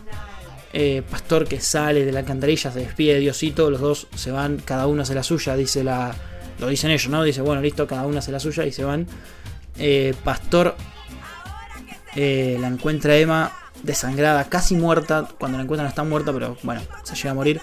eh, 0.73 1.03
Pastor 1.09 1.47
que 1.47 1.59
sale 1.61 2.05
de 2.05 2.11
la 2.11 2.19
alcantarilla, 2.19 2.71
se 2.71 2.79
despide 2.79 3.15
de 3.15 3.19
Diosito, 3.21 3.69
los 3.69 3.79
dos 3.79 4.07
se 4.15 4.31
van, 4.31 4.57
cada 4.57 4.87
uno 4.87 5.03
hace 5.03 5.15
la 5.15 5.23
suya, 5.23 5.55
dice 5.55 5.83
la. 5.83 6.13
Lo 6.59 6.67
dicen 6.67 6.89
ellos, 6.89 7.09
¿no? 7.09 7.21
Dice, 7.23 7.41
bueno, 7.41 7.61
listo, 7.61 7.85
cada 7.85 8.05
uno 8.05 8.19
hace 8.19 8.31
la 8.31 8.39
suya 8.39 8.65
y 8.65 8.71
se 8.71 8.85
van. 8.85 9.07
Eh, 9.77 10.13
Pastor 10.23 10.75
eh, 12.15 12.57
la 12.61 12.67
encuentra 12.67 13.17
Emma 13.17 13.51
desangrada, 13.83 14.45
casi 14.45 14.75
muerta. 14.75 15.27
Cuando 15.37 15.57
la 15.57 15.63
encuentran 15.63 15.87
está 15.87 16.03
muerta, 16.03 16.33
pero 16.33 16.57
bueno, 16.63 16.81
se 17.03 17.15
llega 17.15 17.31
a 17.31 17.33
morir. 17.33 17.61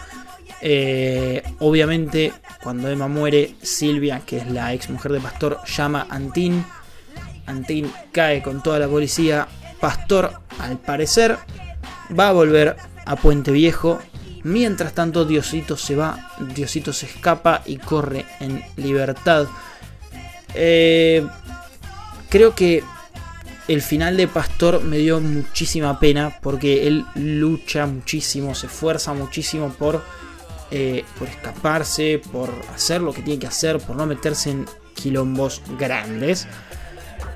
Obviamente, 1.58 2.32
cuando 2.62 2.88
Emma 2.88 3.08
muere, 3.08 3.56
Silvia, 3.62 4.22
que 4.24 4.38
es 4.38 4.50
la 4.50 4.72
ex 4.72 4.90
mujer 4.90 5.12
de 5.12 5.20
Pastor, 5.20 5.58
llama 5.64 6.06
a 6.08 6.14
Antín. 6.14 6.64
Antín 7.46 7.92
cae 8.12 8.42
con 8.42 8.62
toda 8.62 8.78
la 8.78 8.88
policía. 8.88 9.48
Pastor, 9.80 10.32
al 10.60 10.78
parecer, 10.78 11.36
va 12.18 12.28
a 12.28 12.32
volver 12.32 12.76
a 13.04 13.16
Puente 13.16 13.50
Viejo. 13.50 13.98
Mientras 14.44 14.92
tanto, 14.92 15.24
Diosito 15.24 15.76
se 15.76 15.96
va, 15.96 16.32
Diosito 16.54 16.92
se 16.92 17.06
escapa 17.06 17.62
y 17.66 17.78
corre 17.78 18.24
en 18.40 18.62
libertad. 18.76 19.46
Eh, 20.54 21.26
creo 22.28 22.54
que 22.54 22.82
el 23.68 23.82
final 23.82 24.16
de 24.16 24.28
Pastor 24.28 24.82
me 24.82 24.98
dio 24.98 25.20
muchísima 25.20 25.98
pena 25.98 26.38
porque 26.42 26.86
él 26.86 27.04
lucha 27.14 27.86
muchísimo, 27.86 28.54
se 28.54 28.66
esfuerza 28.66 29.12
muchísimo 29.14 29.72
por, 29.72 30.02
eh, 30.72 31.04
por 31.18 31.28
escaparse, 31.28 32.20
por 32.32 32.50
hacer 32.74 33.00
lo 33.00 33.12
que 33.12 33.22
tiene 33.22 33.38
que 33.38 33.46
hacer, 33.46 33.78
por 33.78 33.94
no 33.94 34.06
meterse 34.06 34.50
en 34.50 34.66
quilombos 34.94 35.62
grandes. 35.78 36.48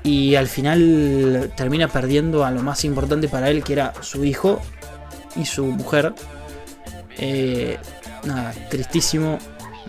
Y 0.03 0.35
al 0.35 0.47
final 0.47 1.53
termina 1.55 1.87
perdiendo 1.87 2.43
a 2.43 2.51
lo 2.51 2.63
más 2.63 2.83
importante 2.83 3.27
para 3.27 3.49
él, 3.49 3.63
que 3.63 3.73
era 3.73 3.93
su 4.01 4.25
hijo, 4.25 4.61
y 5.37 5.45
su 5.45 5.65
mujer. 5.65 6.13
Eh, 7.17 7.77
nada, 8.25 8.53
tristísimo, 8.69 9.39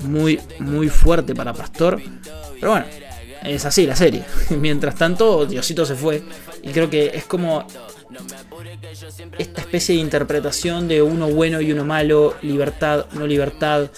muy, 0.02 0.40
muy 0.60 0.88
fuerte 0.88 1.34
para 1.34 1.52
Pastor. 1.52 2.00
Pero 2.54 2.72
bueno, 2.72 2.86
es 3.42 3.64
así 3.64 3.86
la 3.86 3.96
serie. 3.96 4.24
Mientras 4.50 4.94
tanto, 4.94 5.46
Diosito 5.46 5.84
se 5.84 5.94
fue. 5.94 6.22
Y 6.62 6.70
creo 6.70 6.90
que 6.90 7.12
es 7.14 7.24
como 7.24 7.66
esta 9.38 9.60
especie 9.60 9.94
de 9.94 10.00
interpretación 10.00 10.88
de 10.88 11.02
uno 11.02 11.28
bueno 11.28 11.60
y 11.60 11.72
uno 11.72 11.84
malo, 11.84 12.34
libertad, 12.42 13.06
no 13.12 13.26
libertad, 13.26 13.90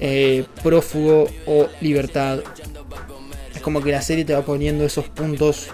eh, 0.00 0.44
prófugo 0.62 1.28
o 1.46 1.68
libertad. 1.80 2.40
Es 3.54 3.60
como 3.60 3.82
que 3.82 3.92
la 3.92 4.02
serie 4.02 4.24
te 4.24 4.34
va 4.34 4.42
poniendo 4.42 4.84
esos 4.84 5.08
puntos, 5.08 5.68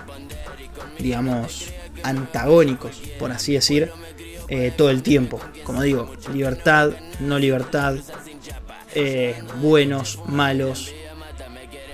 digamos, 0.99 1.73
antagónicos, 2.03 3.01
por 3.19 3.31
así 3.31 3.55
decir, 3.55 3.91
eh, 4.49 4.73
todo 4.77 4.91
el 4.91 5.03
tiempo. 5.03 5.41
Como 5.65 5.83
digo, 5.83 6.13
libertad, 6.33 6.93
no 7.21 7.39
libertad, 7.39 7.97
eh, 8.95 9.37
buenos, 9.61 10.21
malos. 10.27 10.93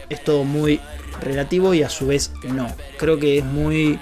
Es 0.08 0.24
todo 0.24 0.44
muy 0.44 0.80
relativo 1.20 1.74
y 1.74 1.82
a 1.82 1.88
su 1.88 2.06
vez 2.06 2.32
no. 2.44 2.74
Creo 2.98 3.18
que 3.18 3.38
es 3.38 3.44
muy... 3.44 3.98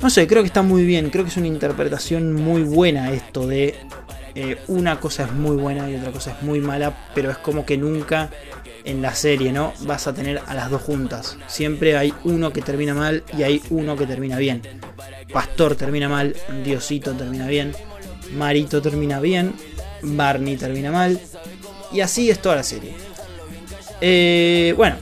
No 0.00 0.08
sé, 0.08 0.26
creo 0.26 0.42
que 0.42 0.46
está 0.46 0.62
muy 0.62 0.84
bien. 0.84 1.10
Creo 1.10 1.24
que 1.24 1.30
es 1.30 1.36
una 1.36 1.46
interpretación 1.46 2.32
muy 2.32 2.62
buena 2.62 3.12
esto 3.12 3.46
de 3.46 3.76
eh, 4.34 4.58
una 4.68 5.00
cosa 5.00 5.24
es 5.24 5.32
muy 5.32 5.56
buena 5.56 5.90
y 5.90 5.96
otra 5.96 6.12
cosa 6.12 6.32
es 6.32 6.42
muy 6.42 6.60
mala, 6.60 6.96
pero 7.14 7.30
es 7.30 7.38
como 7.38 7.66
que 7.66 7.76
nunca 7.76 8.30
en 8.84 9.02
la 9.02 9.14
serie, 9.14 9.52
¿no? 9.52 9.72
Vas 9.80 10.06
a 10.06 10.14
tener 10.14 10.40
a 10.46 10.54
las 10.54 10.70
dos 10.70 10.82
juntas. 10.82 11.36
Siempre 11.46 11.96
hay 11.96 12.14
uno 12.24 12.52
que 12.52 12.62
termina 12.62 12.94
mal 12.94 13.24
y 13.36 13.42
hay 13.42 13.62
uno 13.70 13.96
que 13.96 14.06
termina 14.06 14.38
bien. 14.38 14.62
Pastor 15.32 15.74
termina 15.74 16.08
mal, 16.08 16.34
Diosito 16.64 17.12
termina 17.12 17.46
bien, 17.46 17.72
Marito 18.36 18.80
termina 18.80 19.20
bien, 19.20 19.52
Barney 20.02 20.56
termina 20.56 20.90
mal. 20.90 21.20
Y 21.92 22.00
así 22.00 22.30
es 22.30 22.40
toda 22.40 22.56
la 22.56 22.62
serie. 22.62 22.94
Eh, 24.00 24.72
bueno, 24.76 24.96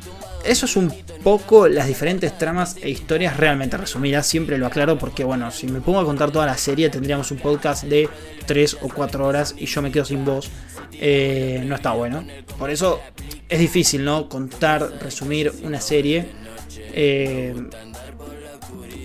eso 0.44 0.66
es 0.66 0.77
un 0.77 0.92
poco 1.22 1.68
las 1.68 1.87
diferentes 1.87 2.37
tramas 2.38 2.77
e 2.81 2.90
historias 2.90 3.37
realmente 3.37 3.77
resumidas. 3.77 4.27
Siempre 4.27 4.59
lo 4.59 4.66
aclaro 4.66 4.98
porque, 4.98 5.24
bueno, 5.24 5.51
si 5.51 5.66
me 5.66 5.81
pongo 5.81 6.01
a 6.01 6.05
contar 6.05 6.31
toda 6.31 6.46
la 6.46 6.57
serie 6.57 6.90
tendríamos 6.90 7.31
un 7.31 7.38
podcast 7.38 7.85
de 7.85 8.09
3 8.46 8.79
o 8.83 8.88
4 8.88 9.27
horas 9.27 9.55
y 9.59 9.66
yo 9.66 9.83
me 9.83 9.90
quedo 9.90 10.05
sin 10.05 10.24
voz. 10.24 10.51
Eh, 10.92 11.62
no 11.64 11.74
está 11.74 11.92
bueno. 11.92 12.24
Por 12.59 12.70
eso 12.70 13.01
es 13.48 13.59
difícil, 13.59 14.05
¿no? 14.05 14.29
Contar, 14.29 14.90
resumir 15.03 15.53
una 15.62 15.81
serie. 15.81 16.27
Eh, 16.92 17.55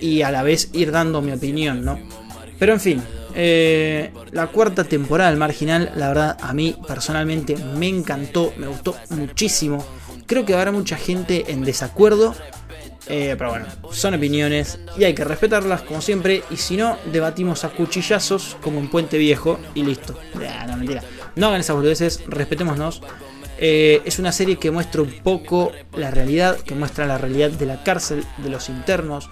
y 0.02 0.22
a 0.22 0.32
la 0.32 0.44
vez 0.44 0.70
ir 0.74 0.92
dando 0.92 1.22
mi 1.22 1.32
opinión, 1.32 1.84
¿no? 1.86 2.00
Pero 2.60 2.74
en 2.74 2.80
fin, 2.80 3.04
eh, 3.36 4.12
la 4.32 4.48
cuarta 4.48 4.84
temporada 4.84 5.30
del 5.30 5.40
Marginal, 5.40 5.92
la 5.96 6.10
verdad, 6.10 6.38
a 6.42 6.54
mí 6.54 6.76
personalmente 6.88 7.56
me 7.56 7.88
encantó, 7.88 8.54
me 8.58 8.68
gustó 8.68 8.96
muchísimo. 9.10 9.84
Creo 10.26 10.46
que 10.46 10.54
habrá 10.54 10.72
mucha 10.72 10.96
gente 10.96 11.52
en 11.52 11.64
desacuerdo, 11.64 12.34
eh, 13.08 13.36
pero 13.38 13.50
bueno, 13.50 13.66
son 13.92 14.14
opiniones 14.14 14.80
y 14.98 15.04
hay 15.04 15.14
que 15.14 15.24
respetarlas 15.24 15.82
como 15.82 16.02
siempre. 16.02 16.44
Y 16.50 16.58
si 16.58 16.78
no, 16.78 16.98
debatimos 17.12 17.64
a 17.66 17.70
cuchillazos 17.70 18.58
como 18.62 18.80
en 18.80 18.90
Puente 18.90 19.18
Viejo 19.18 19.60
y 19.76 19.84
listo. 19.84 20.18
no, 21.36 21.48
hagan 21.48 21.62
esas 21.62 21.76
boludeces, 21.76 22.24
respetémonos. 22.28 23.02
Eh, 23.58 24.02
es 24.06 24.20
una 24.20 24.32
serie 24.32 24.58
que 24.58 24.72
muestra 24.72 25.02
un 25.02 25.12
poco 25.24 25.72
la 25.96 26.12
realidad, 26.12 26.58
que 26.58 26.76
muestra 26.76 27.06
la 27.06 27.18
realidad 27.18 27.52
de 27.52 27.66
la 27.66 27.84
cárcel, 27.84 28.26
de 28.38 28.50
los 28.50 28.68
internos, 28.70 29.30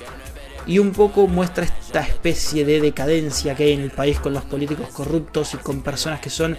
y 0.67 0.80
un 0.80 0.91
poco 0.91 1.27
muestra 1.27 1.65
esta 1.65 2.01
especie 2.01 2.63
de 2.65 2.80
decadencia 2.80 3.56
que 3.56 3.63
hay 3.63 3.73
en 3.73 3.82
el 3.82 3.91
país 3.91 4.19
con 4.19 4.34
los 4.34 4.43
políticos 4.43 4.89
corruptos 4.93 5.54
y 5.56 5.58
con 5.58 5.82
personas 5.82 6.19
que 6.19 6.30
son 6.30 6.58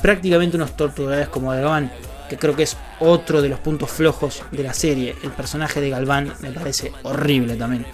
prácticamente 0.00 0.56
unos 0.56 0.76
torturadores 0.76 1.28
como 1.28 1.50
Galván, 1.50 1.92
que 2.28 2.36
creo 2.36 2.56
que 2.56 2.62
es 2.64 2.76
otro 3.00 3.42
de 3.42 3.48
los 3.48 3.60
puntos 3.60 3.90
flojos 3.90 4.42
de 4.50 4.62
la 4.62 4.74
serie. 4.74 5.14
El 5.22 5.30
personaje 5.30 5.80
de 5.80 5.90
Galván 5.90 6.32
me 6.40 6.52
parece 6.52 6.92
horrible 7.02 7.56
también. 7.56 7.86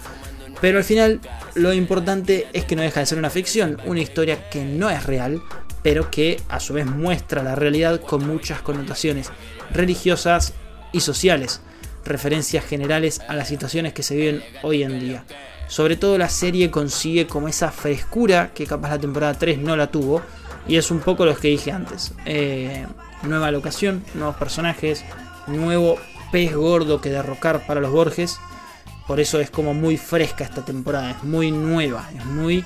Pero 0.61 0.77
al 0.77 0.83
final 0.83 1.19
lo 1.55 1.73
importante 1.73 2.47
es 2.53 2.65
que 2.65 2.75
no 2.75 2.81
deja 2.81 2.99
de 2.99 3.05
ser 3.05 3.17
una 3.17 3.29
ficción, 3.29 3.77
una 3.85 4.01
historia 4.01 4.49
que 4.49 4.63
no 4.63 4.89
es 4.89 5.05
real, 5.05 5.41
pero 5.81 6.11
que 6.11 6.41
a 6.49 6.59
su 6.59 6.73
vez 6.73 6.85
muestra 6.85 7.43
la 7.43 7.55
realidad 7.55 8.01
con 8.01 8.27
muchas 8.27 8.61
connotaciones 8.61 9.31
religiosas 9.71 10.53
y 10.91 10.99
sociales, 10.99 11.61
referencias 12.03 12.65
generales 12.65 13.21
a 13.27 13.35
las 13.35 13.47
situaciones 13.47 13.93
que 13.93 14.03
se 14.03 14.15
viven 14.15 14.43
hoy 14.63 14.83
en 14.83 14.99
día. 14.99 15.23
Sobre 15.69 15.95
todo 15.95 16.17
la 16.17 16.29
serie 16.29 16.71
consigue 16.71 17.27
como 17.27 17.47
esa 17.47 17.71
frescura 17.71 18.51
que 18.53 18.65
capaz 18.65 18.89
la 18.89 18.99
temporada 18.99 19.35
3 19.35 19.59
no 19.59 19.75
la 19.75 19.87
tuvo. 19.87 20.21
Y 20.67 20.75
es 20.77 20.91
un 20.91 20.99
poco 20.99 21.25
lo 21.25 21.35
que 21.37 21.47
dije 21.47 21.71
antes. 21.71 22.11
Eh, 22.25 22.85
nueva 23.23 23.51
locación, 23.51 24.03
nuevos 24.13 24.35
personajes, 24.35 25.03
nuevo 25.47 25.97
pez 26.31 26.55
gordo 26.55 27.01
que 27.01 27.09
derrocar 27.09 27.65
para 27.65 27.81
los 27.81 27.91
Borges. 27.91 28.39
Por 29.07 29.19
eso 29.19 29.39
es 29.39 29.49
como 29.49 29.73
muy 29.73 29.97
fresca 29.97 30.43
esta 30.43 30.63
temporada, 30.63 31.11
es 31.11 31.23
muy 31.23 31.51
nueva, 31.51 32.09
es 32.15 32.25
muy... 32.25 32.63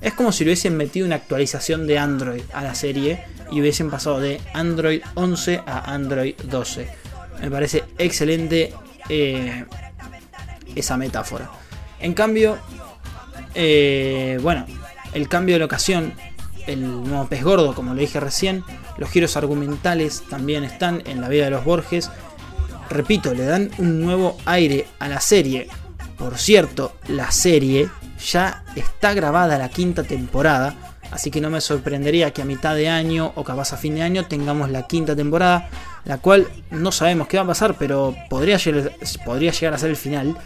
Es 0.00 0.12
como 0.12 0.32
si 0.32 0.44
le 0.44 0.50
hubiesen 0.50 0.76
metido 0.76 1.06
una 1.06 1.16
actualización 1.16 1.86
de 1.86 1.98
Android 1.98 2.42
a 2.52 2.62
la 2.62 2.74
serie 2.74 3.24
y 3.50 3.60
hubiesen 3.60 3.90
pasado 3.90 4.20
de 4.20 4.40
Android 4.52 5.00
11 5.14 5.62
a 5.66 5.92
Android 5.94 6.34
12. 6.44 6.88
Me 7.40 7.50
parece 7.50 7.84
excelente 7.96 8.74
eh, 9.08 9.64
esa 10.74 10.96
metáfora. 10.96 11.50
En 12.00 12.12
cambio, 12.12 12.58
eh, 13.54 14.38
bueno, 14.42 14.66
el 15.14 15.28
cambio 15.28 15.54
de 15.54 15.60
locación, 15.60 16.12
el 16.66 16.82
nuevo 16.82 17.26
pez 17.28 17.42
gordo, 17.42 17.74
como 17.74 17.94
lo 17.94 18.00
dije 18.00 18.20
recién, 18.20 18.64
los 18.96 19.10
giros 19.10 19.36
argumentales 19.36 20.22
también 20.28 20.64
están 20.64 21.02
en 21.06 21.20
la 21.20 21.28
vida 21.28 21.44
de 21.44 21.50
los 21.50 21.64
Borges. 21.64 22.10
Repito, 22.90 23.34
le 23.34 23.44
dan 23.44 23.70
un 23.78 24.00
nuevo 24.00 24.36
aire 24.44 24.86
a 24.98 25.08
la 25.08 25.20
serie. 25.20 25.68
Por 26.18 26.38
cierto, 26.38 26.96
la 27.08 27.30
serie 27.30 27.88
ya 28.24 28.64
está 28.76 29.14
grabada 29.14 29.58
la 29.58 29.68
quinta 29.68 30.04
temporada, 30.04 30.96
así 31.10 31.30
que 31.30 31.40
no 31.40 31.50
me 31.50 31.60
sorprendería 31.60 32.32
que 32.32 32.42
a 32.42 32.44
mitad 32.44 32.74
de 32.74 32.88
año 32.88 33.32
o 33.34 33.42
capaz 33.42 33.72
a 33.72 33.76
fin 33.76 33.96
de 33.96 34.02
año 34.02 34.26
tengamos 34.26 34.70
la 34.70 34.86
quinta 34.86 35.16
temporada, 35.16 35.68
la 36.04 36.18
cual 36.18 36.46
no 36.70 36.92
sabemos 36.92 37.26
qué 37.26 37.36
va 37.36 37.44
a 37.44 37.48
pasar, 37.48 37.76
pero 37.78 38.14
podría 38.30 38.58
podría 39.24 39.50
llegar 39.50 39.74
a 39.74 39.78
ser 39.78 39.90
el 39.90 39.96
final 39.96 40.36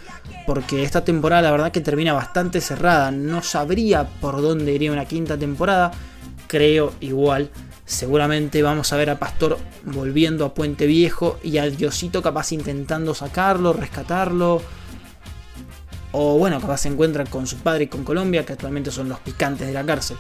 porque 0.47 0.83
esta 0.83 1.05
temporada 1.05 1.43
la 1.43 1.51
verdad 1.51 1.73
que 1.73 1.83
termina 1.83 2.15
bastante 2.15 2.63
cerrada. 2.63 3.11
No 3.11 3.43
sabría 3.43 4.05
por 4.05 4.41
dónde 4.41 4.73
iría 4.73 4.91
una 4.91 5.05
quinta 5.05 5.37
temporada. 5.37 5.91
Creo 6.47 6.95
igual. 7.01 7.51
Seguramente 7.89 8.63
vamos 8.63 8.93
a 8.93 8.99
ver 8.99 9.09
a 9.09 9.19
Pastor 9.19 9.59
volviendo 9.83 10.45
a 10.45 10.53
Puente 10.53 10.85
Viejo 10.87 11.41
y 11.43 11.57
a 11.57 11.65
Diosito 11.71 12.23
capaz 12.23 12.53
intentando 12.53 13.15
sacarlo, 13.15 13.73
rescatarlo. 13.73 14.61
O 16.13 16.39
bueno, 16.39 16.61
capaz 16.61 16.83
se 16.83 16.89
encuentra 16.89 17.25
con 17.25 17.47
su 17.47 17.57
padre 17.57 17.85
y 17.85 17.87
con 17.87 18.05
Colombia, 18.05 18.45
que 18.45 18.53
actualmente 18.53 18.91
son 18.91 19.09
los 19.09 19.21
picantes 19.21 19.67
de 19.67 19.73
la 19.73 19.87
cárcel. 19.87 20.19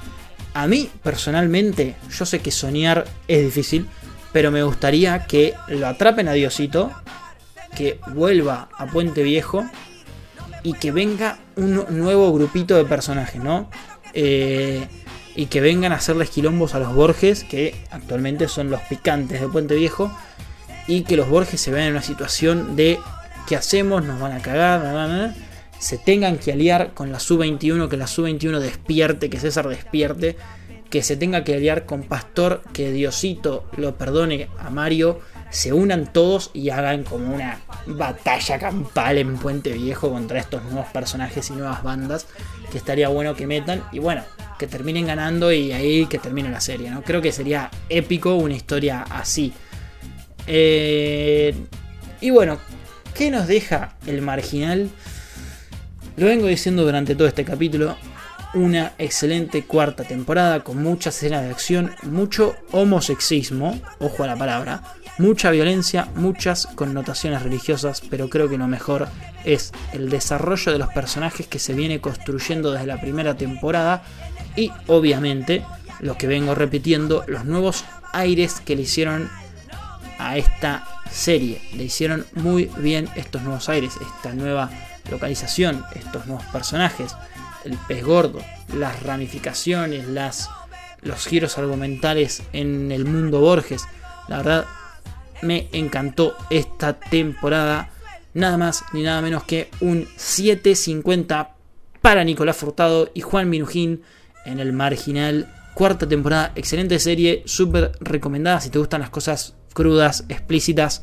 A 0.55 0.67
mí, 0.67 0.89
personalmente, 1.03 1.97
yo 2.11 2.25
sé 2.25 2.41
que 2.41 2.51
soñar 2.51 3.05
es 3.29 3.45
difícil, 3.45 3.87
pero 4.33 4.51
me 4.51 4.63
gustaría 4.63 5.27
que 5.27 5.53
lo 5.69 5.89
atrapen 5.89 6.27
a 6.29 6.33
Diosito, 6.33 6.91
que 7.77 8.01
vuelva 8.15 8.71
a 8.79 8.87
Puente 8.87 9.23
Viejo 9.23 9.69
y 10.63 10.73
que 10.73 10.91
venga 10.91 11.39
un 11.57 11.85
nuevo 11.91 12.33
grupito 12.33 12.77
de 12.77 12.87
personajes, 12.87 13.43
¿no? 13.43 13.69
Eh, 14.15 14.89
y 15.39 15.47
que 15.47 15.61
vengan 15.61 15.93
a 15.93 15.95
hacerles 15.95 16.31
quilombos 16.31 16.75
a 16.75 16.81
los 16.81 16.93
Borges, 16.93 17.45
que 17.45 17.73
actualmente 17.93 18.49
son 18.49 18.71
los 18.71 18.81
picantes 18.81 19.41
de 19.41 19.47
Puente 19.47 19.77
Viejo, 19.77 20.11
y 20.89 21.03
que 21.03 21.17
los 21.17 21.29
Borges 21.29 21.61
se 21.61 21.71
vean 21.71 21.87
en 21.87 21.93
una 21.93 22.03
situación 22.03 22.75
de 22.75 22.99
¿qué 23.47 23.55
hacemos? 23.55 24.05
Nos 24.05 24.19
van 24.19 24.33
a 24.33 24.43
cagar, 24.43 25.33
se 25.79 25.97
tengan 25.97 26.39
que 26.39 26.51
aliar 26.51 26.93
con 26.93 27.13
la 27.13 27.21
Sub-21, 27.21 27.89
que 27.89 27.97
la 27.97 28.09
Sub-21 28.09 28.59
despierte, 28.59 29.31
que 29.31 29.39
César 29.39 29.69
despierte, 29.69 30.37
que 30.91 31.05
se 31.05 31.17
tenga 31.17 31.45
que 31.45 31.55
aliar 31.55 31.87
con 31.87 32.03
Pastor, 32.03 32.65
que 32.73 32.91
Diosito 32.91 33.71
lo 33.77 33.97
perdone 33.97 34.49
a 34.59 34.71
Mario, 34.71 35.21
se 35.51 35.73
unan 35.73 36.13
todos 36.13 36.51
y 36.53 36.71
hagan 36.71 37.05
como 37.05 37.33
una 37.33 37.61
batalla 37.87 38.59
campal 38.59 39.19
en 39.19 39.37
Puente 39.37 39.71
Viejo 39.71 40.11
contra 40.11 40.41
estos 40.41 40.65
nuevos 40.65 40.89
personajes 40.89 41.49
y 41.51 41.53
nuevas 41.53 41.85
bandas 41.85 42.27
que 42.73 42.79
estaría 42.79 43.09
bueno 43.09 43.37
que 43.37 43.47
metan 43.47 43.85
y 43.93 44.01
bueno, 44.01 44.25
que 44.59 44.67
terminen 44.67 45.07
ganando 45.07 45.53
y 45.53 45.73
ahí 45.73 46.07
que 46.07 46.19
termine 46.19 46.51
la 46.51 46.61
serie, 46.61 46.91
¿no? 46.91 47.03
Creo 47.03 47.23
que 47.23 47.33
sería 47.33 47.71
épico 47.89 48.35
una 48.35 48.55
historia 48.55 49.03
así. 49.09 49.53
Eh, 50.47 51.55
y 52.21 52.31
bueno, 52.31 52.59
¿qué 53.15 53.31
nos 53.31 53.47
deja 53.47 53.97
el 54.07 54.23
marginal? 54.23 54.91
Lo 56.17 56.27
vengo 56.27 56.47
diciendo 56.47 56.85
durante 56.85 57.15
todo 57.15 57.29
este 57.29 57.45
capítulo. 57.45 57.97
Una 58.55 58.95
excelente 58.97 59.65
cuarta 59.65 60.05
temporada 60.05 60.65
con 60.65 60.83
muchas 60.83 61.17
escenas 61.17 61.45
de 61.45 61.51
acción, 61.51 61.93
mucho 62.03 62.57
homosexismo, 62.73 63.79
ojo 64.01 64.25
a 64.25 64.27
la 64.27 64.37
palabra, 64.37 64.83
mucha 65.19 65.51
violencia, 65.51 66.09
muchas 66.15 66.67
connotaciones 66.67 67.43
religiosas, 67.43 68.01
pero 68.09 68.31
creo 68.31 68.49
que 68.49 68.57
lo 68.57 68.67
mejor 68.67 69.09
es 69.45 69.73
el 69.93 70.09
desarrollo 70.09 70.73
de 70.73 70.79
los 70.79 70.89
personajes 70.89 71.47
que 71.47 71.59
se 71.59 71.75
viene 71.75 72.01
construyendo 72.01 72.73
desde 72.73 72.87
la 72.87 73.01
primera 73.01 73.37
temporada 73.37 74.03
y 74.59 74.73
obviamente 74.89 75.65
lo 76.01 76.19
que 76.19 76.27
vengo 76.27 76.57
repitiendo, 76.57 77.25
los 77.29 77.45
nuevos 77.45 77.85
aires 78.13 78.61
que 78.65 78.75
le 78.75 78.83
hicieron 78.83 79.31
a 80.19 80.37
esta 80.37 80.85
serie. 81.11 81.63
Le 81.75 81.85
hicieron 81.85 82.27
muy 82.35 82.69
bien 82.79 83.09
estos 83.15 83.43
nuevos 83.43 83.69
aires, 83.69 83.95
esta 84.01 84.35
nueva 84.35 84.69
localización, 85.13 85.85
estos 85.95 86.27
nuevos 86.27 86.45
personajes, 86.47 87.15
el 87.65 87.77
pez 87.87 88.05
gordo, 88.05 88.41
las 88.75 89.01
ramificaciones, 89.05 90.09
las, 90.09 90.51
los 91.03 91.25
giros 91.25 91.57
argumentales 91.57 92.43
en 92.53 92.91
el 92.91 93.05
mundo 93.05 93.41
Borges. 93.41 93.85
La 94.27 94.39
verdad, 94.39 94.65
me 95.41 95.69
encantó 95.71 96.37
esta 96.51 96.99
temporada. 96.99 97.91
Nada 98.35 98.57
más 98.59 98.85
ni 98.93 99.05
nada 99.05 99.23
menos 99.23 99.45
que 99.45 99.71
un 99.81 100.09
750 100.17 101.55
para 102.03 102.25
Nicolás 102.25 102.57
Furtado 102.57 103.09
y 103.15 103.21
Juan 103.21 103.49
Minujín 103.49 104.03
en 104.49 104.61
el 104.61 104.73
marginal. 104.73 105.47
Cuarta 105.75 106.09
temporada, 106.09 106.53
excelente 106.57 106.99
serie, 106.99 107.43
súper 107.47 107.93
recomendada 108.01 108.61
si 108.61 108.71
te 108.71 108.79
gustan 108.79 109.01
las 109.01 109.11
cosas 109.11 109.55
crudas, 109.73 110.25
explícitas. 110.29 111.03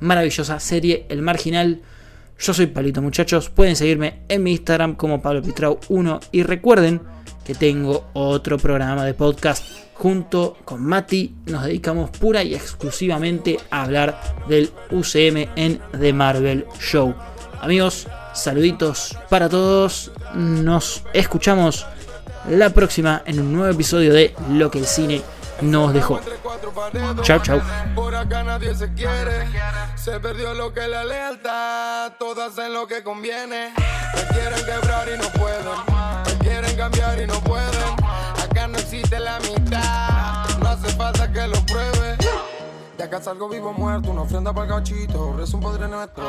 Maravillosa 0.00 0.58
serie, 0.60 1.06
El 1.08 1.22
Marginal. 1.22 1.82
Yo 2.38 2.54
soy 2.54 2.66
Palito, 2.66 3.02
muchachos. 3.02 3.50
Pueden 3.50 3.76
seguirme 3.76 4.20
en 4.28 4.42
mi 4.42 4.52
Instagram 4.52 4.96
como 4.96 5.20
Pablo 5.20 5.42
Pitrau 5.42 5.78
1 5.88 6.20
y 6.32 6.42
recuerden 6.42 7.00
que 7.44 7.54
tengo 7.54 8.06
otro 8.14 8.58
programa 8.58 9.04
de 9.04 9.14
podcast 9.14 9.64
junto 9.94 10.56
con 10.64 10.82
Mati. 10.82 11.34
Nos 11.46 11.64
dedicamos 11.64 12.10
pura 12.10 12.42
y 12.42 12.54
exclusivamente 12.54 13.58
a 13.70 13.84
hablar 13.84 14.20
del 14.48 14.70
UCM 14.90 15.48
en 15.56 15.80
The 15.98 16.12
Marvel 16.12 16.66
Show. 16.80 17.14
Amigos, 17.60 18.08
saluditos 18.34 19.16
para 19.28 19.48
todos. 19.48 20.10
Nos 20.34 21.04
escuchamos 21.12 21.86
la 22.48 22.70
próxima 22.70 23.22
en 23.26 23.40
un 23.40 23.52
nuevo 23.52 23.72
episodio 23.72 24.12
de 24.12 24.34
Lo 24.50 24.70
que 24.70 24.78
el 24.78 24.86
cine 24.86 25.22
nos 25.62 25.92
dejó. 25.92 26.20
Chao, 27.22 27.38
chao. 27.40 27.60
Por 27.94 28.14
acá 28.14 28.42
nadie 28.42 28.74
se 28.74 28.92
quiere. 28.92 29.48
Se 29.96 30.18
perdió 30.20 30.54
lo 30.54 30.72
que 30.72 30.86
la 30.86 31.04
lealtad. 31.04 32.12
Todas 32.18 32.52
hacen 32.52 32.72
lo 32.74 32.86
que 32.86 33.02
conviene. 33.02 33.72
Me 34.14 34.22
quieren 34.34 34.64
quebrar 34.64 35.08
y 35.08 35.18
no 35.18 35.28
pueden. 35.30 35.64
Me 36.26 36.44
quieren 36.44 36.76
cambiar 36.76 37.20
y 37.20 37.26
no 37.26 37.40
pueden. 37.40 37.94
Acá 38.42 38.68
no 38.68 38.78
existe 38.78 39.18
la 39.18 39.38
mitad. 39.40 40.58
No 40.60 40.68
hace 40.68 40.88
falta 40.96 41.30
que 41.32 41.46
lo 41.46 41.64
pruebe. 41.66 42.16
De 42.98 43.04
acá 43.04 43.20
salgo 43.22 43.48
vivo 43.48 43.72
muerto. 43.72 44.10
Una 44.10 44.22
ofrenda 44.22 44.52
para 44.52 44.66
el 44.66 44.72
gachito. 44.72 45.42
Es 45.42 45.52
un 45.54 45.60
padre 45.60 45.88
nuestro. 45.88 46.24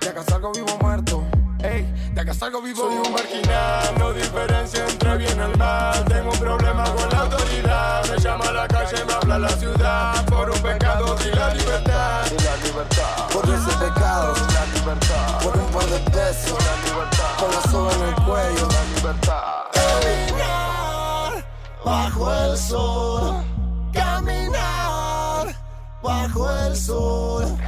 De 0.00 0.08
acá 0.08 0.22
salgo 0.22 0.52
vivo 0.52 0.76
muerto. 0.80 1.24
Ey, 1.66 1.84
de 2.12 2.20
acá 2.20 2.32
salgo 2.32 2.62
vivo. 2.62 2.82
Soy 2.82 2.96
un 2.96 3.12
marginal, 3.12 3.98
no 3.98 4.12
diferencia 4.12 4.86
entre 4.86 5.16
bien 5.16 5.36
y 5.36 5.42
el 5.42 5.58
mal. 5.58 6.04
Tengo 6.04 6.30
un 6.30 6.38
problema 6.38 6.84
con 6.84 7.10
la 7.10 7.18
autoridad. 7.22 8.04
Me 8.08 8.18
llama 8.18 8.44
a 8.44 8.52
la 8.52 8.68
calle, 8.68 9.04
me 9.04 9.12
habla 9.12 9.38
la 9.38 9.48
ciudad. 9.48 10.24
Por 10.26 10.50
un 10.50 10.60
pecado 10.60 11.16
y 11.24 11.34
la 11.34 11.54
libertad. 11.54 12.26
Y 12.30 12.42
la 12.44 12.56
libertad. 12.64 13.28
Por 13.32 13.44
ese 13.46 13.76
pecado, 13.78 14.34
la 14.54 14.66
libertad. 14.78 15.42
Por 15.42 15.56
un 15.56 15.70
par 15.72 15.86
de 15.86 15.98
pesos, 16.10 16.56
la 16.68 16.76
libertad. 16.88 17.36
Con 17.40 17.50
la 17.50 17.62
soga 17.62 17.94
en 17.94 18.02
el 18.02 18.14
cuello, 18.14 18.68
la 18.68 18.84
libertad. 18.94 19.42
Caminar 19.72 21.44
bajo 21.84 22.32
el 22.32 22.56
sol. 22.56 23.44
Caminar 23.92 25.56
bajo 26.00 26.50
el 26.50 26.76
sol. 26.76 27.58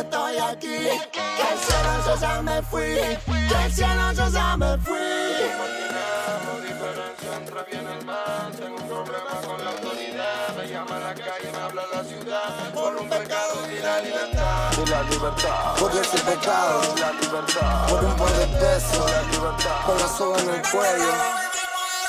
Estoy 0.00 0.38
aquí. 0.38 0.78
Que 1.10 1.46
el 1.52 1.58
cielo 1.58 1.92
yo 2.06 2.16
ya 2.20 2.42
me 2.42 2.62
fui. 2.62 2.80
Que 2.80 3.64
el 3.64 3.72
cielo 3.72 4.12
yo 4.12 4.28
ya 4.28 4.56
me 4.56 4.78
fui. 4.78 4.98
diferencia 6.60 7.36
entre 7.36 7.62
bien 7.70 7.84
y 7.88 7.98
el 7.98 8.04
mal. 8.04 8.52
Tengo 8.58 8.76
un 8.76 8.88
problema 8.88 9.30
con 9.46 9.64
la 9.64 9.70
autoridad. 9.70 10.56
Me 10.56 10.68
llama 10.68 10.96
a 10.96 11.00
la 11.00 11.14
calle, 11.14 11.52
me 11.52 11.58
habla 11.58 11.82
la 11.92 12.04
ciudad. 12.04 12.72
Por 12.74 12.96
un 12.96 13.08
pecado 13.08 13.54
y 13.70 13.82
la 13.82 14.00
libertad. 14.00 14.72
Y 14.84 14.90
la 14.90 15.02
libertad. 15.02 15.76
Por 15.78 15.90
ese 15.92 16.18
pecado. 16.18 16.82
Y 16.96 17.00
la 17.00 17.12
libertad. 17.12 17.88
Por 17.88 18.04
un 18.04 18.16
par 18.16 18.32
de 18.32 18.46
pesos. 18.46 19.10
La 19.10 19.22
libertad. 19.22 20.16
Soga 20.16 20.40
en 20.40 20.50
el. 20.50 21.51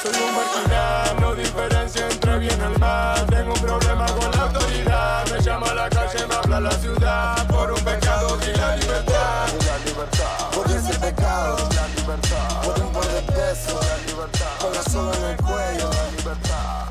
Soy 0.04 0.12
un 0.22 0.36
marginal, 0.36 1.22
no 1.22 1.34
diferencia 1.34 2.10
entre 2.10 2.40
bien 2.40 2.60
y 2.60 2.78
mal. 2.78 3.26
Tengo 3.28 3.54
un 3.54 3.62
problema 3.62 4.06
con 4.08 4.32
la 4.32 4.42
autoridad. 4.42 5.26
Me 5.32 5.42
llama 5.42 5.68
a 5.68 5.76
la 5.76 5.90
calle, 5.90 6.28
me 6.28 6.36
habla 6.36 6.60
la 6.60 6.72
ciudad. 6.72 7.48
Por 7.48 7.72
un 7.72 7.80
pecado 7.80 8.38
y 8.42 8.58
la 8.58 8.76
libertad. 8.76 9.48
Y 9.48 9.64
la 9.64 9.78
libertad. 9.78 10.50
Por 10.54 10.70
ese 10.70 11.00
pecado. 11.00 11.70
La 11.74 11.88
libertad. 11.88 12.62
Por 12.64 12.82
un 12.82 12.92
par 12.92 13.08
de 13.08 13.22
pesos. 13.32 13.80
La 13.88 13.98
libertad. 14.06 14.60
Corazón 14.60 15.14
en 15.16 15.24
el 15.24 15.38
cuello. 15.38 15.90
La 15.90 16.12
libertad. 16.18 16.83